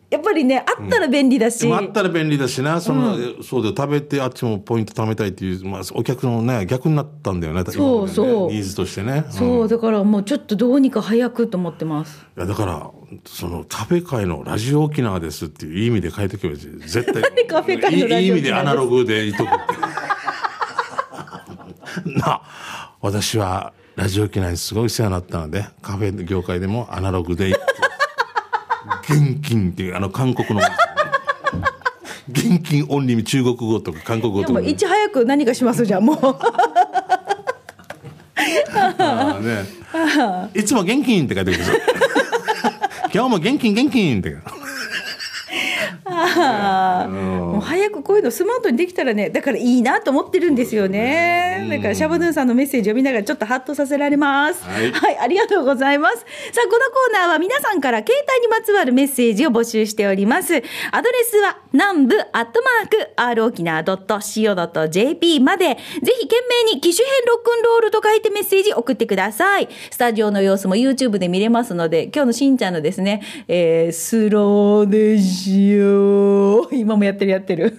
[0.09, 2.81] やっぱりねあったら便利だし、でもあったら便利だしな。
[2.81, 3.75] その、そうだよ。
[3.77, 7.65] 食べてあっちもポイント貯めたいっていう、まあ、お客のね逆になったんだよね。
[7.69, 8.53] そうそう。
[8.53, 9.25] ニーズとしてね。
[9.31, 9.69] そう、ん。
[9.69, 12.25] だからもうちょっとどうにか早くと思ってます。
[12.37, 12.91] いやだから
[13.25, 19.57] そのカフェ界のラジオ沖縄ですっていう意味で変えてくれ絶対 カフェ界のラジオいいいい意味でアナログでいとくって。
[22.19, 27.59] なあ私はラジオ沖縄にすごい世話になったのでカフェ業界でもアナログで
[29.03, 30.61] 現金っていうあの韓国の。
[32.29, 34.61] 現金オンリー中国語とか韓国語とか。
[34.61, 36.19] いち早く何かしますじゃんもう。
[38.79, 39.65] ああね。
[40.55, 41.77] いつも現金って書いてくるんですよ
[43.15, 44.37] 今日も現金現金って。
[47.09, 54.65] もう早くこういうのスマートにできたらねだからいいなと思ってるんですよねだからシャバドゥンさんのメッセージを見ながらちょっとハッとさせられます。
[54.65, 55.19] はい。
[55.19, 56.19] ありがとうございます。
[56.19, 56.25] さ
[56.65, 60.55] あこのコーナーは皆さんから携帯にまつわるメッセージを募集しております。
[60.93, 65.77] アドレスは南部アットマーク r 沖縄 .co.jp までぜ
[66.19, 69.69] ひ懸命に機種編ロックンロールと書いてメッセージ送ってください。
[69.91, 76.69] スタジオの様子も YouTube で見れますので今日のしんちゃんのですね、えースローでしよう。
[76.75, 77.79] 今もやってるやってる。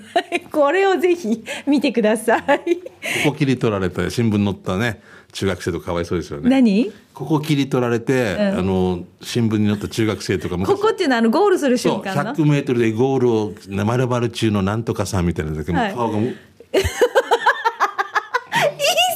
[0.52, 2.78] これをぜひ見てください。
[3.24, 5.02] ここ切り取られて新聞載ったね
[5.34, 6.50] 中学生とかかわいそうですよね。
[6.50, 6.92] 何？
[7.14, 13.54] ここ切り取られて、あの新聞に載った中学生とかここっていうのはあのゴールするそう瞬間の？100メートルでゴールを
[13.86, 15.94] まるまる中のなんとかさんみたいなのだけど、はい。
[15.94, 16.34] 顔がもういい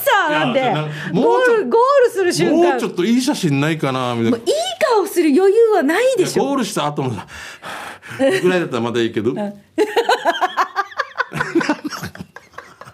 [0.04, 0.60] さなんで？
[0.60, 0.82] いやな
[1.14, 2.72] もゴールゴールする瞬間。
[2.72, 4.38] もうちょっといい写真ないかなみたいな。
[4.38, 4.54] もういい
[4.94, 6.44] 顔する余裕はないでしょ。
[6.44, 7.28] ゴールした後もさ
[8.42, 9.34] ぐらいだったらまだいいけど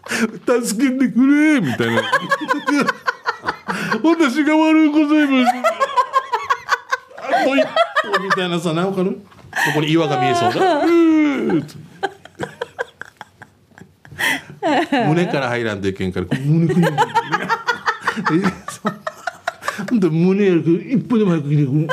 [0.10, 2.02] 助けてくれみたいな。
[4.04, 5.54] 私が悪いございます。
[7.17, 7.70] あと一歩
[8.24, 9.12] みたいなさ何わかる？
[9.13, 9.20] こ
[9.76, 10.80] こに岩が見えそうだ。
[10.80, 11.67] うーっ
[15.08, 16.82] 胸から入らんといけんから胸くに
[20.10, 21.72] 胸やるけど一歩でも早く来てく。
[21.72, 21.88] る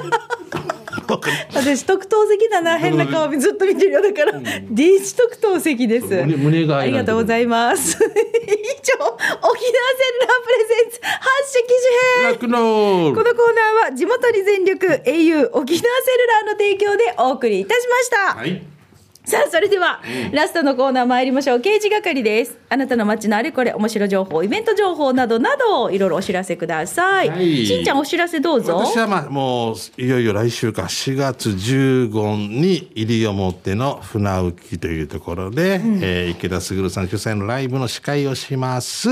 [1.54, 2.78] 私特等席だな。
[2.78, 4.40] 変な顔ずっと見てるよだから。
[4.70, 6.06] 電子特等席です。
[6.06, 7.96] 胸胸がありがとうございます。
[7.96, 11.74] 以上沖縄セルラープレゼンツ発色機
[12.22, 12.38] 種編。
[13.14, 18.73] このコーナーは地元に全力 au 沖縄セルラーの提供でお送りいたしました、はい
[19.26, 21.60] さあ、それでは、ラストのコーナー参りましょう。
[21.60, 22.58] 刑事係です。
[22.68, 27.30] あなたの街のあれこれ、面白情報、イベント情報などなど、いろいろお知らせください。
[27.30, 28.76] はいしんちゃん、お知らせどうぞ。
[28.76, 39.08] 私はまあもういよいよ来週か4月15に西表の船浮きというところで、えー池田卓さん主催のライブの司会をします、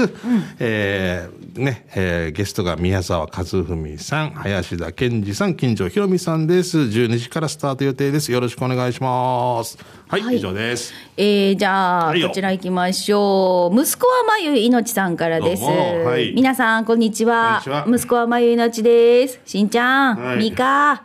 [0.58, 9.78] えーねえーゲストが宮沢和文さん林田健二さん金城ひろみさんです12時からスタート予定ですよろしくお願いします
[10.12, 13.82] はい、はい以上ですえー、じゃあ、こちら行きましょう。
[13.82, 15.62] 息子はまゆいのちさんからです。
[15.62, 17.62] はい皆さん、こんにちは。
[17.64, 19.40] こんにちは息子はまゆいのちです。
[19.46, 21.02] しんちゃん、はいみか。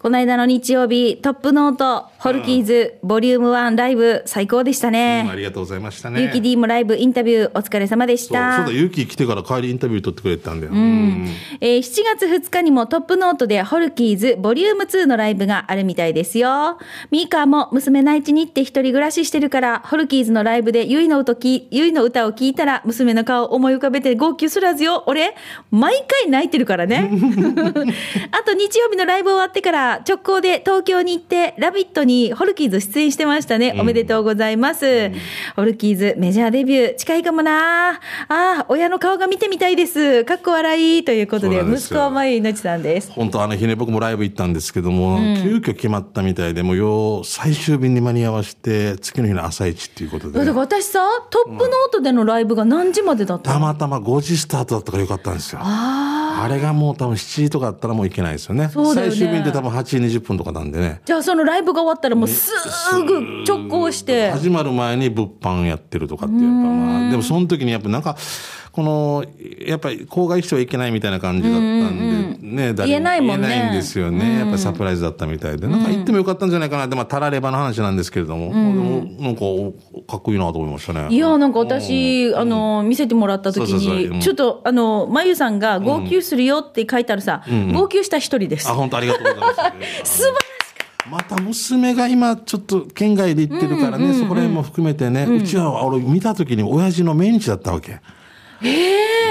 [0.00, 5.34] この間の日曜日、トップノート、ホルキーズ、ボリューム1ライブ、最高でしたうんねあ。
[5.34, 8.70] りがとうございましたねゆうき D もライブ、インタビュー、お疲れ様でしそうそうただ。
[8.72, 11.26] ゆうき来てから帰りインタビュー取ってくれてたんだよ、うん
[11.62, 16.78] えー7月2日にもトップノートでホルキーズボリューム2のライブがあるみたいですよ。
[17.10, 25.04] ミーカーも娘内地に行って一人暮らししてるから、ホルキーズのライブでユイの歌きユイの歌を聞いたら娘の顔を思い浮かべて号泣すらずよ。
[25.06, 25.34] 俺、
[25.70, 27.10] 毎回泣いてるからね。
[28.30, 33.76] あと日曜日のライブ終わってから直行で東京に行って、ラビットにホルキーズ出演してましたね。
[33.78, 35.10] おめでとうございます。
[35.56, 37.92] ホルキーズメジャーデビュー近いかもな。
[37.94, 40.24] ああ、親の顔が見てみたいです。
[40.24, 43.12] かっこ笑いということで、息子はまゆいのちさんです。
[43.12, 50.38] 本当あの日ね僕もライブ行ったんですけども、急遽決まったみたいでもうよう最終便に間に合わせて次の日の朝一っていうことで。
[50.38, 55.60] だから私さ、トップノートでのライブが何時までだったの、たまたま5時スタートだったからよかったんですよ。
[55.62, 58.70] あれがもう多分7時とかだったらもう行けないですよね。
[58.72, 59.12] そうだよね。
[59.12, 61.00] 最終便って多分8時20分とかなんでね。
[61.04, 62.52] じゃあそのライブが終わったらもうす
[63.04, 64.30] ぐ直行して。
[64.30, 68.16] 始まる前に物販やってるとかっていうかまあでもその時にやっぱなんか
[68.72, 69.24] この
[69.66, 73.48] やっぱり郊外してはいけないみたいな感じだったんでね誰も言えないもんね。
[73.48, 74.38] 言えないんですよね。
[74.38, 75.66] やっぱりサプライズだったみたいで。
[75.66, 78.50] なんか行ってもよかったんじゃないかなってまあたらればの話なんですけれども。
[78.50, 79.40] でもなんか
[80.06, 81.08] かっこいいなと思いましたね。
[81.10, 88.68] いや、なんか私、あの、見せてもらった時に、ちょっと、あの、まゆさんが号泣するよって書いてあるさ、号泣した一人です。
[88.68, 88.74] あ。
[88.74, 89.54] 本当ありがとうございま
[90.04, 90.18] す。
[90.18, 90.59] 素晴らしかっ
[91.08, 98.00] また娘が今ちょっと県外で行ってるからね、そこら辺も含めてね、うちは俺見た時に親父の命日だったわけ。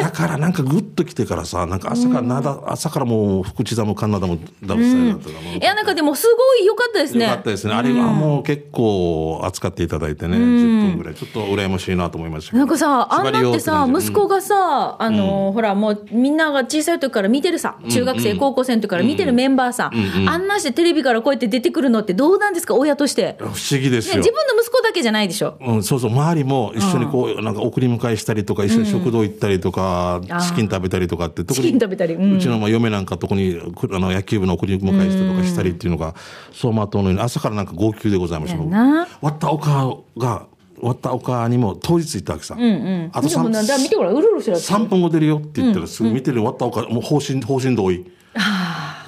[0.01, 5.57] だからなんかグッと来てからさなんか朝からなだ、朝からもう福知座も神田もダブルスタイルだったかう。
[5.57, 7.25] いや、なんかでもすごい良かったですね。
[7.25, 7.73] よかったですね。
[7.73, 11.15] あれはもう結構扱っていただいてね、10分ぐらい。
[11.15, 19.91] ちょっと羨ましいなと思いましたなんかさ、あんなってさ、息子がさ、あの、ほら、もうみんなが小さい時から見てるさ、中学生、高校生の時から見てるメンバーさ、
[20.27, 23.35] あんなしてテレビからこうやって出てくるのってどうなんですか、親として。
[23.39, 24.31] 不思議ですね、よ自。
[24.31, 25.57] 分の息子だけじゃないでしょ。
[25.61, 36.13] うん、そうそう、周りも一緒にこう、なんか送り迎えしたりとか、一緒に食堂行ったりとか、チキン食べたりとかって、チキン食べたりうんうちのまあ嫁なんかとこに、くあの野球部の送り迎えしたりとかしたりっていうのが、
[36.51, 39.07] 走馬灯のように、朝からなんか号泣でございました。
[39.21, 40.45] 割ったお母が、
[40.81, 42.55] 割ったお母にも当日行ったわけさ。
[42.55, 44.57] あとでもなん3うるうるしてる。
[44.57, 48.05] 3分後出るよって言ったら、すぐ見てる割ったお母、もう方針、方針同意。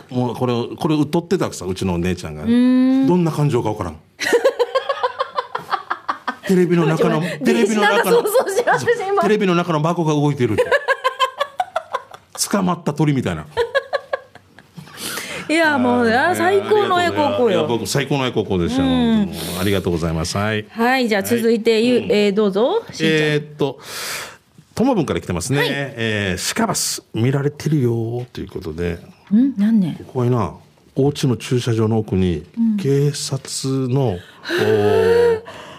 [0.09, 2.43] もうこれを、これを撮ってたわけさ、うちのお姉ちゃんが。
[2.43, 3.95] どんな感情かわからん。
[6.51, 8.23] テレビの中の、 テレビの中の
[9.21, 10.57] テレビの中の箱が動いてる。
[12.51, 13.45] 捕まった鳥みたいな。
[15.47, 17.67] いや、もう、あ最高の親孝行よ。
[17.67, 19.61] 僕最高の親孝行でした。
[19.61, 20.37] ありがとうございます。
[20.37, 20.65] はい。
[20.69, 22.83] はい、じゃあ続いて、ゆえーどうぞ。
[22.99, 23.79] えーっと、
[24.75, 25.61] ともぶんから来てますね。
[25.69, 28.99] えーシカバス見られてるよということで、
[29.33, 29.53] ん？
[29.57, 30.53] 何年ここにな、
[30.97, 32.43] お家の駐車場の奥に、
[32.81, 35.41] 警察の、おー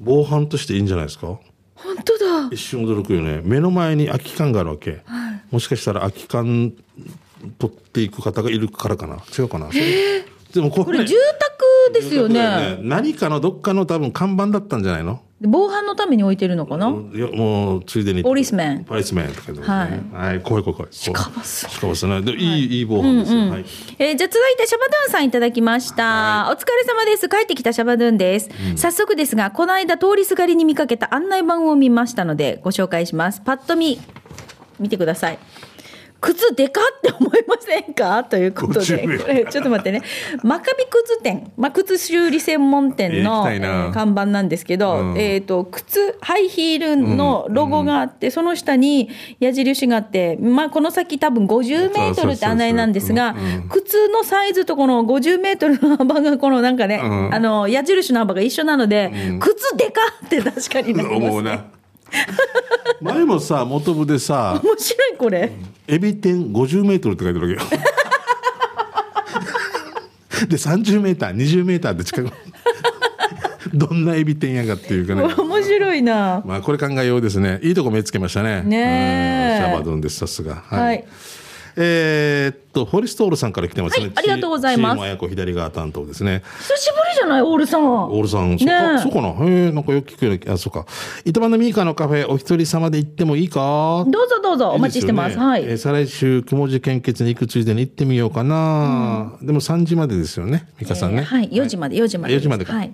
[0.00, 1.38] 防犯としていいんじゃないですか？
[1.74, 2.48] 本当だ。
[2.50, 3.40] 一瞬驚くよね。
[3.44, 5.02] 目の前に空き缶があるわけ。
[5.50, 6.72] もしかしたら空き缶
[7.58, 9.16] 取っていく方がいるからかな？
[9.38, 12.78] 違うかな、でもこれこれ住宅ですよね。
[12.80, 15.22] 何かのどっかの多分看板だったんじゃないの？
[15.42, 18.22] 防犯のために置いてるのかな、いやもうついでに。
[18.22, 18.84] ポリスメン。
[18.84, 19.66] ポリスメンとかでもね。
[20.12, 22.80] はい、怖い怖い怖いシカバスシカバスねでいいい。
[22.80, 23.64] い防犯ですよ、はい。
[23.98, 27.28] えーじゃあ続いてシャバドゥンさんいただきました、お疲れ様です。
[27.28, 33.42] 帰ってきたシャバドゥンです、早速ですがこの間通りすがりに見かけた案内板を見ましたのでご紹介します。
[33.44, 34.00] パッと見
[34.80, 35.38] 見てください
[36.20, 38.24] 靴でかって思いませんか？
[38.24, 38.80] ということで。
[38.80, 40.02] 50名これちょっと待ってね。
[40.42, 43.44] マカビ靴店、まあ、靴修理専門店の、
[43.92, 45.18] 看板なんですけど、うん。
[45.18, 53.34] えっ、と靴ハイヒールのロゴがあって、その下に矢印があって、まあ、この先多分50メートルって案内なんですが
[53.70, 57.34] 靴のサイズとこの50メートルの幅がこのなんかね、うん。
[57.34, 61.64] あの矢印の幅が一緒なので、靴でかって確かになります、思うな
[63.00, 65.52] 前もさ元部でさ面白いこれ、
[65.86, 67.80] エビ天50メートルって書いてるわけよ。
[70.48, 72.30] で30メーター20メーターって近く
[73.74, 75.22] どんなエビ天やがっていうかね。
[75.22, 76.42] 面白いな。
[76.44, 77.58] まあこれ考えようですね。
[77.62, 78.62] いいとこ目つけましたね。
[78.62, 80.56] ねシャバドゥンですさすが。
[80.56, 81.04] はい
[81.78, 84.94] えーっとフォリストールさんから来てますね、はいありがとうございます。
[84.94, 86.42] チーム綾子左側担当ですね。
[86.60, 87.84] 久しぶりじゃないオールさん。
[87.84, 88.98] オールさん、そっねか、え。
[88.98, 89.28] そうかな。
[89.46, 90.86] へえ、なんかよく聞くような、あ、そうか。
[91.24, 94.04] 糸満のミーカのカフェ、お一人様で行ってもいいか？
[94.08, 95.32] どうぞどうぞお待ちしてます。
[95.32, 95.62] いいですよねはい。
[95.64, 99.34] えー再来週、雲寺献血に行くついでに行ってみようかな。
[99.42, 101.18] でも3時までですよね、美香さんね。
[101.18, 102.74] えーはい4時まで4時まで4時までか。
[102.74, 102.92] はい。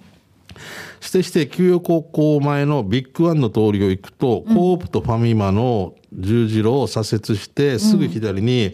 [1.01, 8.73] してして、旧洋高校前のビッグワンの通りを行くと、コープとファミマの十字路を左折して、すぐ左に、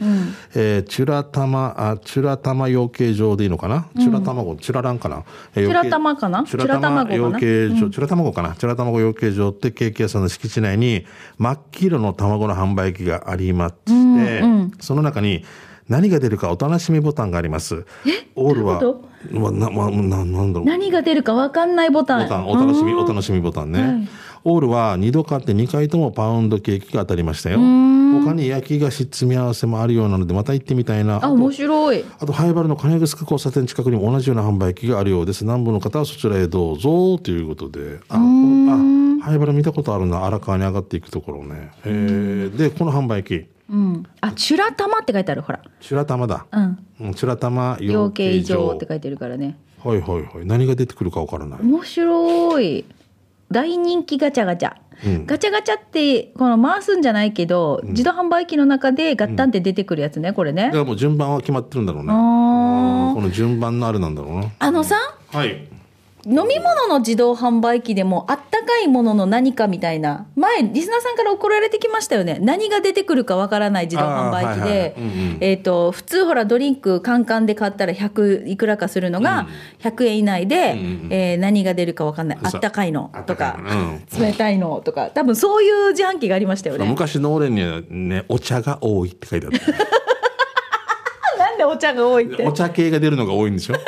[0.54, 5.24] えーチュラタマ、あ、チュラタマ養鶏場でいいのかな、チュラ卵、チュラランかな、
[5.54, 6.44] えーチュラタマかな？
[6.44, 8.54] チュラタマ養鶏場、チュラ卵かな？
[8.56, 14.42] チュラ卵養鶏場ってケーキ屋さんの敷地内に、真っ黄色の卵の販売機がありまして、
[14.80, 15.44] その中に、
[15.88, 17.86] 何が出るかお楽しみボタンがあります。
[18.34, 18.82] オールは
[19.32, 20.66] まな、ま、な、なんだろう。
[20.66, 22.24] 何が出るかわかんないボタン。
[22.24, 24.06] ボタン、お楽しみ、お楽しみボタンね。
[24.44, 27.58] オールは2度買って2回ともパウンドケーキが当たりましたよ。
[27.58, 31.20] 他に焼き菓子詰め合わせもあるようなので、また行ってみたいな。
[31.22, 35.44] あ面白いあと、ハイバルの金城交差点近くにも同じような販売機があるようです。
[35.44, 38.00] 南部の方はそちらへどうぞ、ということで。
[38.08, 40.24] あ、このあ、ハイバル見たことあるな。
[40.24, 41.70] 荒川に上がっていくところね。
[41.84, 46.46] えーで、この販売機、うんあチュラタマって書いてあるほらチュラタマだ。
[46.50, 48.86] うんうん、チュラタマ養養鶏場って。
[48.88, 50.46] 書いてるからねはいはいはい。
[50.46, 51.60] 何が出てくるかわからない。
[51.60, 52.84] 面白い
[53.50, 54.74] 大人気ガチャガチャ、
[55.04, 62.08] うんガチャガチャってこの回すんじゃないけど、自動販売機の中でガッタンって出てくるやつねこれねだからもう順番は決まってるんだろうね。
[63.14, 64.50] この順番のあれなんだろうな。
[64.58, 64.96] あのさ
[65.32, 65.68] はい。
[66.26, 70.26] 飲み物の自動販売機でもあったかいものの何かみたいな。
[70.36, 72.38] 前リスナーさんから送られてきましたよね。
[72.40, 74.68] 何が出てくるかわからない自動販売機あーはいはい。
[74.72, 75.38] でうんうん。
[75.40, 79.46] えっと普通ほらドリンクカンカンで買ったら100いくらかするのが
[79.80, 82.38] 100円以内で、うんうんえー何が出るかわかんない。
[82.42, 83.10] あったかいの。
[83.26, 83.56] とか。
[83.58, 84.02] うん。
[84.20, 84.82] 冷たいの。
[84.84, 85.06] とか。
[85.14, 86.84] 多分そういう自販機がありましたよね。
[86.84, 89.58] 昔の俺にはね、お茶が多いって書いてあった。
[91.38, 92.44] なんでお茶が多いって？
[92.46, 93.78] お茶系が出るのが多いんですよ。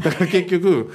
[0.00, 0.92] だ だから結局、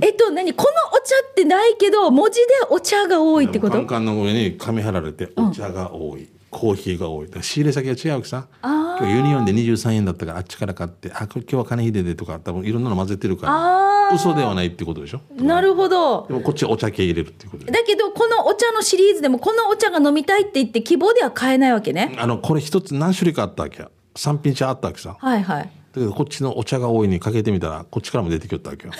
[0.00, 0.52] えっと何？
[0.54, 3.72] このお茶ってないけど文字でお茶が多いってこと？
[3.74, 6.28] カンカンの上に紙貼られて、お茶が多い。
[6.48, 7.28] コーヒーが多い。
[7.42, 8.46] 仕入れ先が違うわけさ。
[8.62, 15.20] あ今日ユニオンで23円だったからあっちから買って、あ、今日は金秀でとか、多分いろんなの混ぜてるかあら、嘘ではないってことでしょ？
[15.38, 17.72] なるほどでもこっちはお茶系入れるってことで。
[17.72, 23.90] だけどこのお茶のシリーズでもこのお茶が飲みたいって言って希望では買えないわけねあの、これ一つ何種類かあったわけよ。
[24.16, 25.16] 三品茶あったわけさ。
[25.20, 28.92] はいはいだけどこっちのお茶が多いにかけてみたらこっちからも出てきよったわけよ。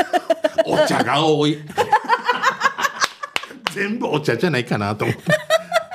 [0.66, 1.58] お茶が多い。
[3.72, 5.22] 全部お茶じゃないかなと思って。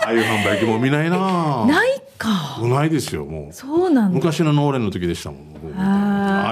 [0.04, 2.58] ああいう販売機もう見ないなないか。
[2.60, 3.54] ないですよもう。
[3.54, 4.16] そうなんだ。
[4.16, 5.52] 昔のノーレンの時でしたもん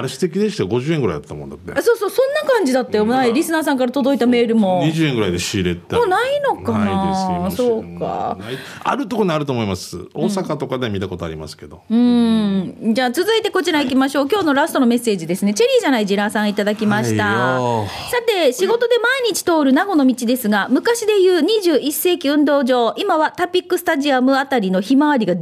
[0.00, 0.68] あれ素敵でしたよ。
[0.68, 1.72] 50円ぐらいだったもんだって。
[1.72, 4.82] あそうそうそんな感じだったよ、前リスナーさんから届いたメールも。
[4.84, 6.78] 20円ぐらいで仕入れてもうないのかな。
[6.84, 7.68] ないですよ。
[7.68, 8.36] そうか。
[8.40, 8.54] ない。
[8.82, 9.98] あるとこにあると思います。
[10.14, 12.94] 大阪とかで見たことありますけど、うん。
[12.94, 14.28] じゃあ続いてこちら行きましょう。
[14.30, 15.54] 今日のラストのメッセージですね。
[15.54, 17.86] チェリーじゃないジラーさんいただきました、はいよ。
[18.10, 25.40] さて仕事で毎日通る名護の道ですが昔でいう21世紀運動場今はタピックスタジアムあたりのひまわりがデ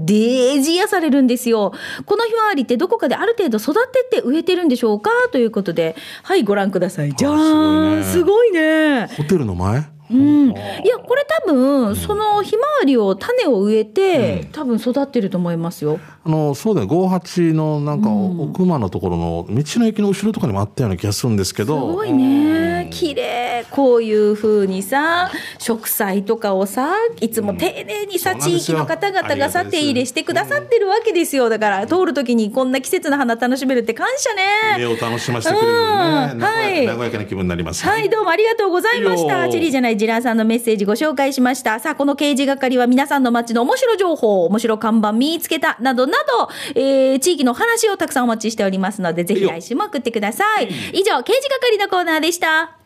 [0.55, 1.73] ージ癒されるんですよ。
[2.05, 3.75] このひまわりってどこかである程度育
[4.11, 5.11] てて植えてるんでしょうか？
[5.33, 5.97] ということで。
[6.23, 7.13] はいご覧ください。
[7.13, 8.05] じゃーん。
[8.05, 9.07] すすごいね。
[9.17, 9.98] ホテルの前？
[10.11, 10.55] うん、い
[10.87, 15.99] やこれ多分そのひまわりを種を植えて、多分育ってると思いますよ。
[16.25, 21.79] あの、そうだよ、58のなんか、奥間のところの道の駅の後ろとかにもあったような気がするんですけすど。
[21.81, 22.89] ごいね。
[22.91, 23.65] 綺麗。
[23.71, 31.49] こういう風にさ植栽とかをさいつも丁寧にさ、そうなん地域の方々がさ手入れしてくださってるわけですよ。
[31.49, 34.43] だから通る時にこんな季節の花楽しめるって感謝ね。
[34.79, 36.33] 目を楽しませてくれるね。
[36.35, 36.43] うん。
[36.43, 36.87] はい。
[36.87, 37.85] 和やかな気分になります。
[37.85, 39.49] はい、どうもありがとうございました。
[39.49, 41.79] チェリーじゃないジラーさんのメッセージご紹介しました。
[41.81, 50.69] さあ、この刑事係は皆さんの街の面白情報、面白看板見つけた、などなど、えー、地域の話をたくさんお待ちしておりますので、ぜひ来週も送ってください。
[50.95, 52.79] 以上、刑事係のコーナーでした。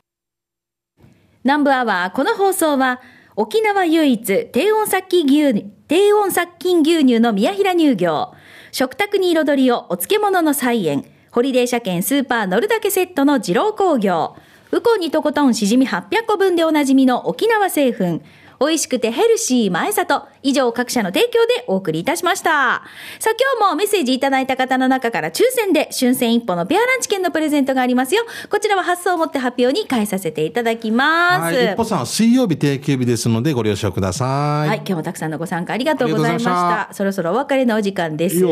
[1.44, 3.00] 南部アワー、この放送は、
[3.36, 8.32] 沖縄唯一低温殺菌牛乳、低温殺菌牛乳の宮平乳業、
[8.72, 14.36] 食卓に彩りをお漬物の菜園、ホリデー車検スーパー乗るだけセットの二郎工業、
[14.74, 18.22] ウコンにとことんしじみ800個分でおなじみの沖縄製粉、
[18.58, 20.28] 美味しくてヘルシー前里。
[20.42, 22.82] 以上各社の提供でお送りいたしました。
[23.20, 28.24] さあ今日もメッセージいただいた方の中から抽選で春戦一歩のペアランチ券のプレゼントがありますよ。
[28.48, 31.54] こちらは発送をもって発表に返させていただきます。
[31.54, 34.68] はい、一歩さんは水曜日定休日ですのでご了承ください。
[34.68, 36.94] はい、今日もたくさんのご参加ありがとうございましありがとうございまた。
[36.94, 38.42] そろそろお別れのお時間です。
[38.42, 38.50] は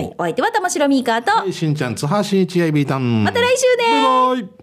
[0.00, 3.24] い、お相手は玉城ミーカーと、はい、しんちゃん、津波しんいちやいびーたん。
[3.24, 4.61] また来週ね。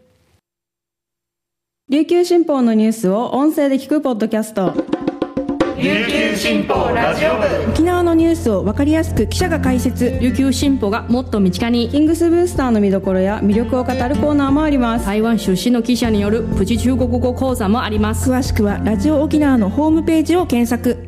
[1.89, 4.75] 琉球新報のニュースを音声で聞くポッドキャスト。
[5.75, 7.29] 琉球新報ラジオ
[7.65, 7.71] 部。
[7.71, 10.19] 沖縄のニュースを分かりやすく記者が解説。
[10.19, 11.89] 琉球新報がもっと身近に。
[11.89, 15.07] キングスブースターの見どころや魅力を語るコーナーもあります。
[15.07, 18.31] 台湾出身の記者によるプチ中国語講座もあります。
[18.31, 21.07] 詳しくはラジオ沖縄のホームページを検索